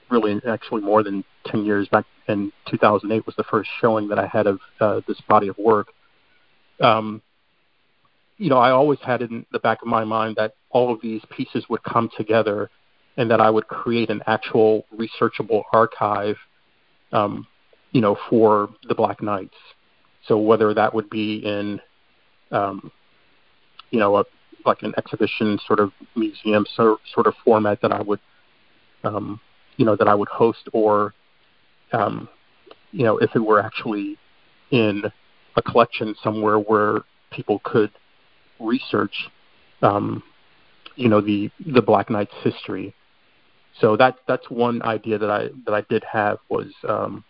really 0.10 0.40
actually 0.48 0.82
more 0.82 1.04
than 1.04 1.24
10 1.48 1.66
years 1.66 1.88
back 1.88 2.06
in 2.28 2.52
2008 2.70 3.26
was 3.26 3.36
the 3.36 3.44
first 3.44 3.70
showing 3.82 4.08
that 4.10 4.20
I 4.20 4.28
had 4.28 4.48
of 4.48 4.60
uh, 4.80 5.02
this 5.08 5.20
body 5.28 5.48
of 5.48 5.58
work. 5.58 5.88
Um, 6.80 7.22
you 8.38 8.50
know, 8.50 8.58
I 8.58 8.72
always 8.72 9.00
had 9.02 9.22
in 9.22 9.46
the 9.52 9.60
back 9.60 9.82
of 9.82 9.88
my 9.88 10.04
mind 10.06 10.38
that 10.38 10.54
all 10.70 10.94
of 10.94 11.02
these 11.02 11.22
pieces 11.30 11.66
would 11.70 11.84
come 11.84 12.10
together 12.16 12.70
and 13.18 13.30
that 13.30 13.42
I 13.42 13.50
would 13.50 13.68
create 13.68 14.10
an 14.10 14.22
actual 14.28 14.86
researchable 14.96 15.64
archive, 15.74 16.38
um, 17.12 17.46
you 17.92 18.00
know, 18.00 18.18
for 18.30 18.70
the 18.88 18.96
Black 18.96 19.22
Knights. 19.22 19.58
So 20.26 20.38
whether 20.38 20.74
that 20.74 20.94
would 20.94 21.10
be 21.10 21.46
in, 21.46 21.82
um, 22.52 22.92
you 23.92 24.00
know, 24.00 24.18
a, 24.18 24.24
like 24.66 24.84
an 24.84 24.94
exhibition 24.98 25.60
sort 25.66 25.80
of 25.80 25.92
museum 26.16 26.66
so, 26.76 27.00
sort 27.14 27.28
of 27.28 27.34
format 27.44 27.82
that 27.82 27.92
I 27.92 28.02
would, 28.02 28.20
um, 29.04 29.40
you 29.80 29.86
know, 29.86 29.96
that 29.96 30.10
I 30.10 30.14
would 30.14 30.28
host, 30.28 30.68
or, 30.74 31.14
um, 31.94 32.28
you 32.92 33.06
know, 33.06 33.18
if 33.18 33.34
it 33.34 33.40
were 33.40 33.62
actually 33.64 34.18
in 34.72 35.04
a 35.56 35.62
collection 35.62 36.14
somewhere 36.22 36.60
where 36.60 37.04
people 37.32 37.62
could 37.64 37.90
research, 38.60 39.30
um, 39.82 40.22
you 40.98 41.08
know, 41.08 41.22
the 41.22 41.50
the 41.66 41.82
Black 41.82 42.10
Knights 42.10 42.34
history. 42.44 42.94
So 43.80 43.96
that 43.96 44.18
that's 44.28 44.50
one 44.50 44.82
idea 44.82 45.18
that 45.18 45.32
I 45.32 45.48
that 45.66 45.74
I 45.74 45.82
did 45.90 46.04
have 46.04 46.40
was 46.50 46.68
um, 46.86 47.24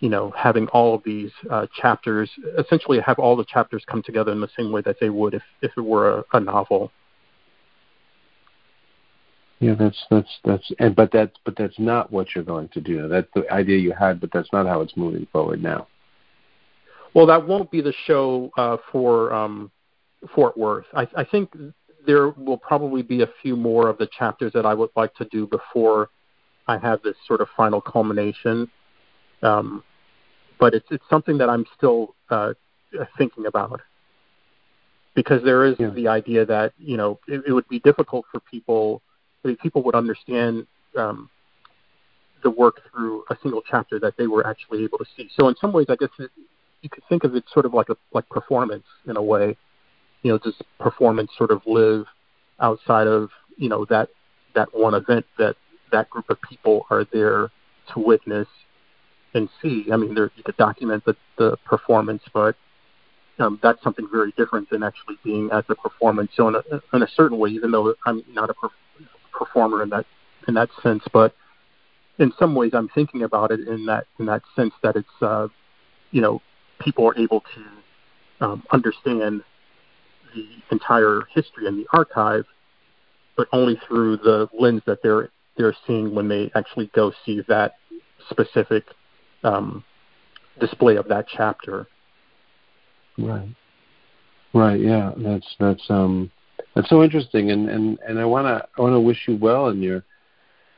you 0.00 0.08
know 0.08 0.32
having 0.36 0.66
all 0.68 0.96
of 0.96 1.04
these 1.04 1.30
uh, 1.48 1.68
chapters 1.80 2.28
essentially 2.58 2.98
have 2.98 3.20
all 3.20 3.36
the 3.36 3.44
chapters 3.44 3.84
come 3.86 4.02
together 4.02 4.32
in 4.32 4.40
the 4.40 4.50
same 4.56 4.72
way 4.72 4.82
that 4.82 4.96
they 5.00 5.10
would 5.10 5.34
if 5.34 5.42
if 5.62 5.70
it 5.76 5.80
were 5.80 6.18
a, 6.18 6.24
a 6.32 6.40
novel. 6.40 6.90
Yeah, 9.60 9.74
that's 9.74 9.98
that's 10.10 10.38
that's 10.44 10.70
and 10.78 10.94
but 10.94 11.10
that 11.12 11.32
but 11.44 11.56
that's 11.56 11.78
not 11.78 12.12
what 12.12 12.28
you're 12.34 12.44
going 12.44 12.68
to 12.68 12.80
do. 12.80 13.08
That's 13.08 13.26
the 13.34 13.50
idea 13.52 13.78
you 13.78 13.92
had, 13.92 14.20
but 14.20 14.30
that's 14.32 14.52
not 14.52 14.66
how 14.66 14.80
it's 14.82 14.96
moving 14.96 15.26
forward 15.32 15.62
now. 15.62 15.88
Well, 17.14 17.26
that 17.26 17.46
won't 17.46 17.70
be 17.70 17.80
the 17.80 17.94
show 18.06 18.50
uh, 18.56 18.76
for 18.92 19.32
um, 19.32 19.70
Fort 20.34 20.56
Worth. 20.56 20.86
I, 20.94 21.08
I 21.16 21.24
think 21.24 21.50
there 22.06 22.28
will 22.30 22.56
probably 22.56 23.02
be 23.02 23.22
a 23.22 23.28
few 23.42 23.56
more 23.56 23.88
of 23.88 23.98
the 23.98 24.08
chapters 24.16 24.52
that 24.52 24.64
I 24.64 24.74
would 24.74 24.90
like 24.94 25.14
to 25.16 25.24
do 25.26 25.46
before 25.46 26.10
I 26.68 26.78
have 26.78 27.02
this 27.02 27.16
sort 27.26 27.40
of 27.40 27.48
final 27.56 27.80
culmination. 27.80 28.70
Um, 29.42 29.82
but 30.60 30.74
it's 30.74 30.86
it's 30.90 31.04
something 31.10 31.38
that 31.38 31.48
I'm 31.48 31.64
still 31.76 32.14
uh, 32.30 32.52
thinking 33.16 33.46
about 33.46 33.80
because 35.14 35.42
there 35.42 35.64
is 35.64 35.74
yeah. 35.78 35.90
the 35.90 36.08
idea 36.08 36.44
that 36.46 36.72
you 36.78 36.96
know 36.96 37.18
it, 37.26 37.42
it 37.48 37.52
would 37.52 37.68
be 37.68 37.80
difficult 37.80 38.24
for 38.30 38.40
people. 38.40 39.02
People 39.62 39.82
would 39.84 39.94
understand 39.94 40.66
um, 40.96 41.30
the 42.42 42.50
work 42.50 42.82
through 42.90 43.24
a 43.30 43.36
single 43.42 43.62
chapter 43.68 43.98
that 44.00 44.14
they 44.16 44.26
were 44.26 44.46
actually 44.46 44.84
able 44.84 44.98
to 44.98 45.06
see. 45.16 45.28
So 45.38 45.48
in 45.48 45.54
some 45.60 45.72
ways, 45.72 45.86
I 45.88 45.96
guess 45.96 46.10
it, 46.18 46.30
you 46.82 46.90
could 46.90 47.04
think 47.08 47.24
of 47.24 47.34
it 47.34 47.44
sort 47.52 47.66
of 47.66 47.74
like 47.74 47.88
a 47.88 47.96
like 48.12 48.28
performance 48.28 48.84
in 49.06 49.16
a 49.16 49.22
way 49.22 49.56
you 50.22 50.32
know, 50.32 50.38
does 50.38 50.54
performance 50.78 51.30
sort 51.36 51.50
of 51.50 51.62
live 51.66 52.06
outside 52.60 53.06
of, 53.06 53.30
you 53.56 53.68
know, 53.68 53.84
that 53.86 54.08
that 54.54 54.68
one 54.74 54.94
event 54.94 55.24
that 55.38 55.56
that 55.92 56.10
group 56.10 56.28
of 56.30 56.40
people 56.42 56.86
are 56.90 57.04
there 57.12 57.48
to 57.92 58.00
witness 58.00 58.48
and 59.34 59.48
see. 59.62 59.86
I 59.92 59.96
mean, 59.96 60.14
there, 60.14 60.30
you 60.36 60.42
could 60.42 60.56
document 60.56 61.04
the, 61.04 61.16
the 61.38 61.56
performance, 61.64 62.22
but 62.34 62.56
um, 63.38 63.58
that's 63.62 63.82
something 63.82 64.08
very 64.10 64.32
different 64.36 64.68
than 64.70 64.82
actually 64.82 65.16
being 65.22 65.50
at 65.52 65.66
the 65.68 65.76
performance. 65.76 66.30
So 66.34 66.48
in 66.48 66.56
a, 66.56 66.62
in 66.96 67.02
a 67.02 67.08
certain 67.14 67.38
way, 67.38 67.50
even 67.50 67.70
though 67.70 67.94
I'm 68.04 68.22
not 68.28 68.50
a 68.50 68.54
performer 69.38 69.82
in 69.82 69.90
that 69.90 70.04
in 70.46 70.54
that 70.54 70.68
sense, 70.82 71.02
but 71.12 71.34
in 72.18 72.32
some 72.38 72.54
ways, 72.54 72.72
I'm 72.74 72.88
thinking 72.88 73.22
about 73.22 73.50
it 73.50 73.60
in 73.68 73.86
that 73.86 74.06
in 74.18 74.26
that 74.26 74.42
sense 74.56 74.74
that 74.82 74.96
it's 74.96 75.22
uh, 75.22 75.48
you 76.10 76.20
know 76.20 76.42
people 76.80 77.06
are 77.06 77.16
able 77.16 77.40
to 77.40 78.44
um, 78.44 78.62
understand 78.72 79.42
the 80.34 80.46
entire 80.70 81.22
history 81.34 81.66
and 81.66 81.78
the 81.78 81.86
archive, 81.92 82.44
but 83.36 83.48
only 83.52 83.80
through 83.86 84.16
the 84.18 84.48
lens 84.58 84.82
that 84.86 84.98
they're 85.02 85.30
they're 85.56 85.76
seeing 85.86 86.14
when 86.14 86.28
they 86.28 86.50
actually 86.54 86.90
go 86.94 87.12
see 87.24 87.42
that 87.48 87.74
specific 88.30 88.84
um, 89.44 89.84
display 90.60 90.96
of 90.96 91.08
that 91.08 91.26
chapter. 91.28 91.86
Right. 93.16 93.48
Right. 94.54 94.80
Yeah. 94.80 95.12
That's 95.16 95.46
that's 95.58 95.84
um 95.88 96.30
that's 96.78 96.90
so 96.90 97.02
interesting, 97.02 97.50
and 97.50 97.68
and 97.68 97.98
and 98.06 98.20
I 98.20 98.24
wanna 98.24 98.64
I 98.78 98.80
wanna 98.80 99.00
wish 99.00 99.24
you 99.26 99.36
well 99.36 99.68
in 99.70 99.82
your 99.82 100.04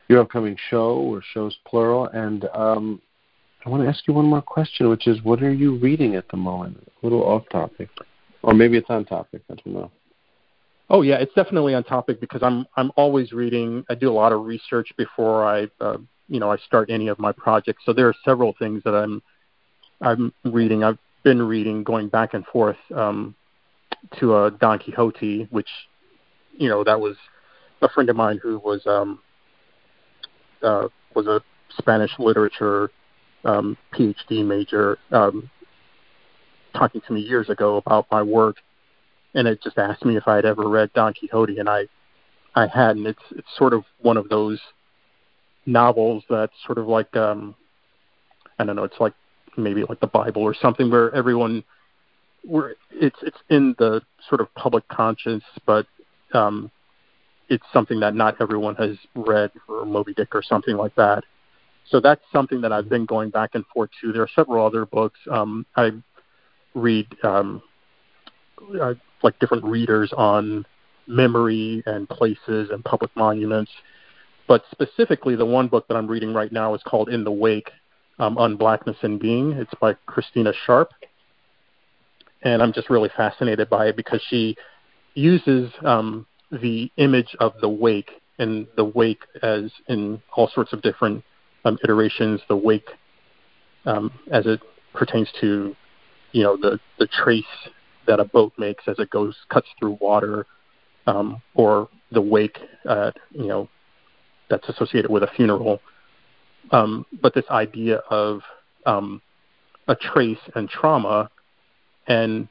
your 0.07 0.21
upcoming 0.21 0.57
show 0.71 0.95
or 0.95 1.21
shows 1.21 1.55
plural, 1.67 2.07
and 2.07 2.45
um 2.55 2.99
I 3.63 3.69
want 3.69 3.83
to 3.83 3.89
ask 3.89 4.07
you 4.07 4.15
one 4.15 4.25
more 4.25 4.41
question, 4.41 4.89
which 4.89 5.05
is, 5.07 5.21
what 5.21 5.43
are 5.43 5.53
you 5.53 5.77
reading 5.77 6.15
at 6.15 6.27
the 6.29 6.37
moment? 6.37 6.77
A 6.87 7.05
little 7.05 7.21
off 7.23 7.43
topic. 7.51 7.89
Or 8.41 8.55
maybe 8.55 8.75
it's 8.75 8.89
on 8.89 9.05
topic. 9.05 9.43
I 9.51 9.53
don't 9.53 9.75
know. 9.75 9.91
Oh 10.89 11.03
yeah, 11.03 11.17
it's 11.17 11.35
definitely 11.35 11.75
on 11.75 11.83
topic 11.83 12.19
because 12.19 12.41
I'm 12.41 12.65
I'm 12.75 12.91
always 12.95 13.31
reading. 13.31 13.85
I 13.87 13.93
do 13.93 14.09
a 14.09 14.11
lot 14.11 14.31
of 14.31 14.43
research 14.43 14.91
before 14.97 15.45
I 15.45 15.69
uh, 15.79 15.97
you 16.29 16.39
know 16.39 16.51
I 16.51 16.57
start 16.57 16.89
any 16.89 17.09
of 17.09 17.19
my 17.19 17.31
projects. 17.31 17.83
So 17.85 17.93
there 17.93 18.07
are 18.07 18.15
several 18.25 18.55
things 18.57 18.81
that 18.85 18.95
I'm 18.95 19.21
I'm 20.01 20.33
reading. 20.43 20.83
I've 20.83 20.97
been 21.23 21.43
reading, 21.43 21.83
going 21.83 22.09
back 22.09 22.33
and 22.33 22.43
forth 22.47 22.77
um, 22.95 23.35
to 24.19 24.33
uh, 24.33 24.49
Don 24.49 24.79
Quixote, 24.79 25.47
which 25.51 25.69
you 26.61 26.69
know 26.69 26.83
that 26.83 26.99
was 26.99 27.15
a 27.81 27.89
friend 27.89 28.07
of 28.11 28.15
mine 28.15 28.39
who 28.41 28.59
was 28.59 28.85
um, 28.85 29.19
uh, 30.61 30.87
was 31.15 31.25
a 31.25 31.41
Spanish 31.79 32.11
literature 32.19 32.91
um, 33.43 33.75
PhD 33.91 34.45
major. 34.45 34.99
Um, 35.11 35.49
talking 36.77 37.01
to 37.05 37.13
me 37.13 37.21
years 37.21 37.49
ago 37.49 37.77
about 37.77 38.05
my 38.11 38.21
work, 38.21 38.57
and 39.33 39.47
it 39.47 39.61
just 39.63 39.79
asked 39.79 40.05
me 40.05 40.15
if 40.17 40.27
I 40.27 40.35
had 40.35 40.45
ever 40.45 40.69
read 40.69 40.93
Don 40.93 41.15
Quixote, 41.15 41.57
and 41.57 41.67
I 41.67 41.87
I 42.53 42.67
hadn't. 42.67 43.07
It's 43.07 43.23
it's 43.31 43.57
sort 43.57 43.73
of 43.73 43.83
one 43.99 44.17
of 44.17 44.29
those 44.29 44.59
novels 45.65 46.23
that's 46.29 46.53
sort 46.67 46.77
of 46.77 46.87
like 46.87 47.15
um 47.17 47.55
I 48.59 48.65
don't 48.65 48.75
know, 48.75 48.83
it's 48.83 48.99
like 48.99 49.13
maybe 49.57 49.83
like 49.89 49.99
the 49.99 50.07
Bible 50.07 50.43
or 50.43 50.53
something 50.53 50.91
where 50.91 51.13
everyone 51.15 51.63
where 52.43 52.75
it's 52.91 53.17
it's 53.23 53.37
in 53.49 53.73
the 53.79 54.03
sort 54.29 54.41
of 54.41 54.53
public 54.53 54.87
conscience, 54.89 55.43
but 55.65 55.87
um 56.33 56.71
it's 57.49 57.65
something 57.73 57.99
that 57.99 58.15
not 58.15 58.37
everyone 58.39 58.75
has 58.75 58.97
read 59.13 59.51
or 59.67 59.85
Moby 59.85 60.13
Dick 60.13 60.33
or 60.33 60.41
something 60.41 60.77
like 60.77 60.95
that. 60.95 61.23
So 61.89 61.99
that's 61.99 62.21
something 62.31 62.61
that 62.61 62.71
I've 62.71 62.87
been 62.87 63.05
going 63.05 63.29
back 63.29 63.51
and 63.55 63.65
forth 63.73 63.89
to. 63.99 64.13
There 64.13 64.21
are 64.21 64.29
several 64.33 64.65
other 64.65 64.85
books. 64.85 65.19
Um, 65.29 65.65
I 65.75 65.91
read 66.73 67.07
um, 67.23 67.61
uh, 68.79 68.93
like 69.21 69.37
different 69.39 69.65
readers 69.65 70.13
on 70.15 70.65
memory 71.07 71.83
and 71.85 72.07
places 72.07 72.69
and 72.71 72.83
public 72.85 73.11
monuments. 73.17 73.71
But 74.47 74.63
specifically, 74.71 75.35
the 75.35 75.45
one 75.45 75.67
book 75.67 75.87
that 75.87 75.95
I'm 75.95 76.07
reading 76.07 76.33
right 76.33 76.51
now 76.51 76.73
is 76.73 76.81
called 76.83 77.09
In 77.09 77.23
the 77.23 77.31
Wake 77.31 77.69
um, 78.19 78.37
on 78.37 78.55
Blackness 78.55 78.97
and 79.01 79.19
Being. 79.19 79.51
It's 79.53 79.73
by 79.81 79.95
Christina 80.05 80.53
Sharpe. 80.65 80.91
And 82.43 82.61
I'm 82.61 82.73
just 82.73 82.89
really 82.89 83.09
fascinated 83.15 83.69
by 83.69 83.87
it 83.87 83.95
because 83.95 84.21
she 84.29 84.55
uses 85.13 85.71
um, 85.85 86.25
the 86.51 86.91
image 86.97 87.35
of 87.39 87.53
the 87.61 87.69
wake 87.69 88.11
and 88.39 88.67
the 88.75 88.83
wake 88.83 89.23
as 89.43 89.71
in 89.87 90.21
all 90.35 90.49
sorts 90.53 90.73
of 90.73 90.81
different 90.81 91.23
um, 91.65 91.77
iterations, 91.83 92.41
the 92.47 92.55
wake 92.55 92.89
um, 93.85 94.11
as 94.31 94.45
it 94.45 94.59
pertains 94.93 95.29
to 95.39 95.75
you 96.31 96.43
know 96.43 96.57
the 96.57 96.79
the 96.99 97.07
trace 97.07 97.45
that 98.07 98.19
a 98.19 98.25
boat 98.25 98.53
makes 98.57 98.83
as 98.87 98.97
it 98.99 99.09
goes 99.09 99.35
cuts 99.49 99.67
through 99.79 99.97
water, 100.01 100.45
um, 101.07 101.41
or 101.55 101.87
the 102.11 102.21
wake, 102.21 102.57
uh, 102.87 103.11
you 103.31 103.45
know, 103.45 103.69
that's 104.49 104.67
associated 104.69 105.09
with 105.09 105.23
a 105.23 105.29
funeral. 105.35 105.79
Um, 106.71 107.05
but 107.21 107.33
this 107.33 107.45
idea 107.49 107.97
of 108.09 108.41
um, 108.85 109.21
a 109.87 109.95
trace 109.95 110.39
and 110.55 110.69
trauma, 110.69 111.29
and 112.07 112.47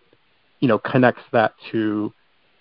you 0.61 0.69
know, 0.69 0.79
connects 0.79 1.23
that 1.33 1.55
to 1.73 2.13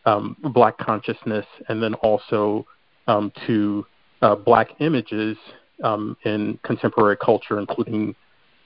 um, 0.10 0.36
black 0.54 0.78
consciousness 0.78 1.45
and 1.67 1.82
then 1.84 1.93
also 1.95 2.65
um, 3.08 3.32
to 3.45 3.86
uh, 4.22 4.36
black 4.36 4.69
images 4.80 5.38
um, 5.84 6.17
in 6.26 6.60
contemporary 6.63 7.17
culture, 7.17 7.60
including 7.60 8.15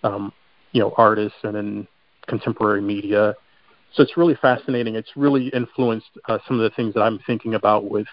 um, 0.03 0.31
you 0.71 0.81
know 0.81 0.93
artists 0.97 1.37
and 1.43 1.57
in 1.57 1.87
contemporary 2.27 2.81
media. 2.81 3.35
So 3.93 4.01
it's 4.01 4.17
really 4.17 4.35
fascinating. 4.35 4.95
It's 4.95 5.11
really 5.15 5.49
influenced 5.49 6.07
uh, 6.29 6.39
some 6.47 6.59
of 6.59 6.63
the 6.63 6.75
things 6.75 6.93
that 6.95 7.01
I'm 7.01 7.19
thinking 7.27 7.55
about 7.55 7.89
with 7.89 8.07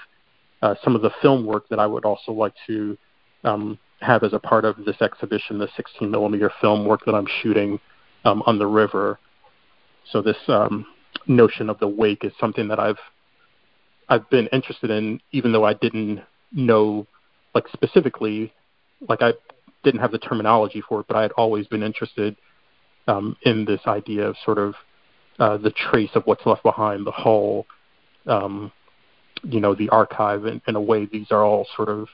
uh, 0.60 0.74
some 0.82 0.94
of 0.94 1.02
the 1.02 1.10
film 1.22 1.46
work 1.46 1.68
that 1.70 1.78
I 1.78 1.86
would 1.86 2.04
also 2.04 2.32
like 2.32 2.52
to 2.66 2.98
um, 3.44 3.78
have 4.00 4.24
as 4.24 4.34
a 4.34 4.38
part 4.38 4.64
of 4.64 4.84
this 4.84 5.00
exhibition, 5.00 5.58
the 5.58 5.68
16 5.76 6.10
millimeter 6.10 6.50
film 6.60 6.84
work 6.84 7.04
that 7.06 7.14
I'm 7.14 7.28
shooting 7.42 7.78
um, 8.24 8.42
on 8.44 8.58
the 8.58 8.66
river. 8.66 9.18
So 10.12 10.20
this 10.20 10.36
notion 11.26 11.70
of 11.70 11.78
the 11.78 11.88
wake 11.88 12.24
is 12.24 12.32
something 12.38 12.68
that 12.68 12.78
I've 12.78 12.98
I've 14.10 14.28
been 14.28 14.48
interested 14.48 14.90
in, 14.90 15.20
even 15.30 15.52
though 15.52 15.64
I 15.64 15.74
didn't 15.74 16.20
know 16.52 17.06
like 17.54 17.64
specifically, 17.72 18.52
like 19.08 19.22
I 19.22 19.32
didn't 19.84 20.00
have 20.00 20.12
the 20.12 20.18
terminology 20.18 20.82
for 20.86 21.00
it, 21.00 21.06
but 21.06 21.16
I 21.16 21.22
had 21.22 21.32
always 21.32 21.66
been 21.68 21.82
interested 21.82 22.36
um, 23.06 23.36
in 23.42 23.64
this 23.64 23.80
idea 23.86 24.26
of 24.26 24.36
sort 24.44 24.58
of 24.58 24.74
uh, 25.38 25.56
the 25.56 25.70
trace 25.70 26.10
of 26.14 26.24
what's 26.24 26.44
left 26.44 26.62
behind, 26.64 27.06
the 27.06 27.12
whole, 27.12 27.66
um, 28.26 28.72
you 29.42 29.60
know, 29.60 29.74
the 29.74 29.88
archive. 29.88 30.44
In, 30.44 30.60
in 30.66 30.76
a 30.76 30.80
way, 30.80 31.06
these 31.06 31.28
are 31.30 31.42
all 31.42 31.66
sort 31.76 31.88
of 31.88 32.08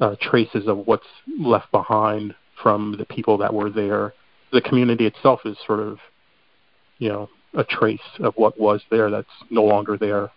uh, 0.00 0.16
traces 0.20 0.66
of 0.66 0.86
what's 0.86 1.06
left 1.38 1.70
behind 1.70 2.34
from 2.62 2.96
the 2.98 3.04
people 3.04 3.38
that 3.38 3.52
were 3.52 3.70
there. 3.70 4.14
The 4.52 4.62
community 4.62 5.06
itself 5.06 5.40
is 5.44 5.56
sort 5.66 5.80
of, 5.80 5.98
you 6.98 7.08
know, 7.08 7.28
a 7.54 7.64
trace 7.64 8.00
of 8.20 8.34
what 8.36 8.58
was 8.58 8.80
there 8.90 9.10
that's 9.10 9.28
no 9.50 9.62
longer 9.62 9.96
there. 9.96 10.30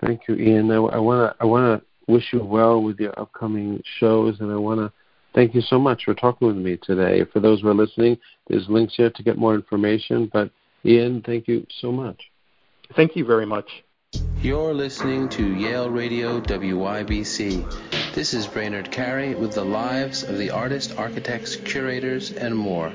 Thank 0.00 0.22
you, 0.28 0.34
Ian. 0.36 0.70
I 0.70 0.78
want 0.78 1.32
to 1.32 1.36
I 1.40 1.46
want 1.46 1.80
to 1.80 2.12
wish 2.12 2.32
you 2.32 2.44
well 2.44 2.82
with 2.82 2.98
your 3.00 3.18
upcoming 3.18 3.82
shows, 3.98 4.40
and 4.40 4.50
I 4.50 4.56
want 4.56 4.80
to 4.80 4.92
thank 5.34 5.54
you 5.54 5.62
so 5.62 5.78
much 5.78 6.04
for 6.04 6.14
talking 6.14 6.48
with 6.48 6.56
me 6.56 6.76
today. 6.76 7.24
For 7.32 7.40
those 7.40 7.60
who 7.60 7.68
are 7.68 7.74
listening, 7.74 8.18
there's 8.48 8.68
links 8.68 8.94
here 8.96 9.10
to 9.10 9.22
get 9.22 9.38
more 9.38 9.54
information. 9.54 10.30
But 10.32 10.50
Ian, 10.84 11.22
thank 11.22 11.48
you 11.48 11.66
so 11.80 11.90
much. 11.90 12.20
Thank 12.94 13.16
you 13.16 13.24
very 13.24 13.46
much. 13.46 13.84
You're 14.40 14.74
listening 14.74 15.28
to 15.30 15.54
Yale 15.54 15.90
Radio 15.90 16.40
WYBC. 16.40 18.14
This 18.14 18.34
is 18.34 18.46
Brainard 18.46 18.92
Carey 18.92 19.34
with 19.34 19.54
the 19.54 19.64
lives 19.64 20.22
of 20.22 20.38
the 20.38 20.50
artists, 20.50 20.92
architects, 20.92 21.56
curators, 21.56 22.30
and 22.30 22.54
more. 22.54 22.92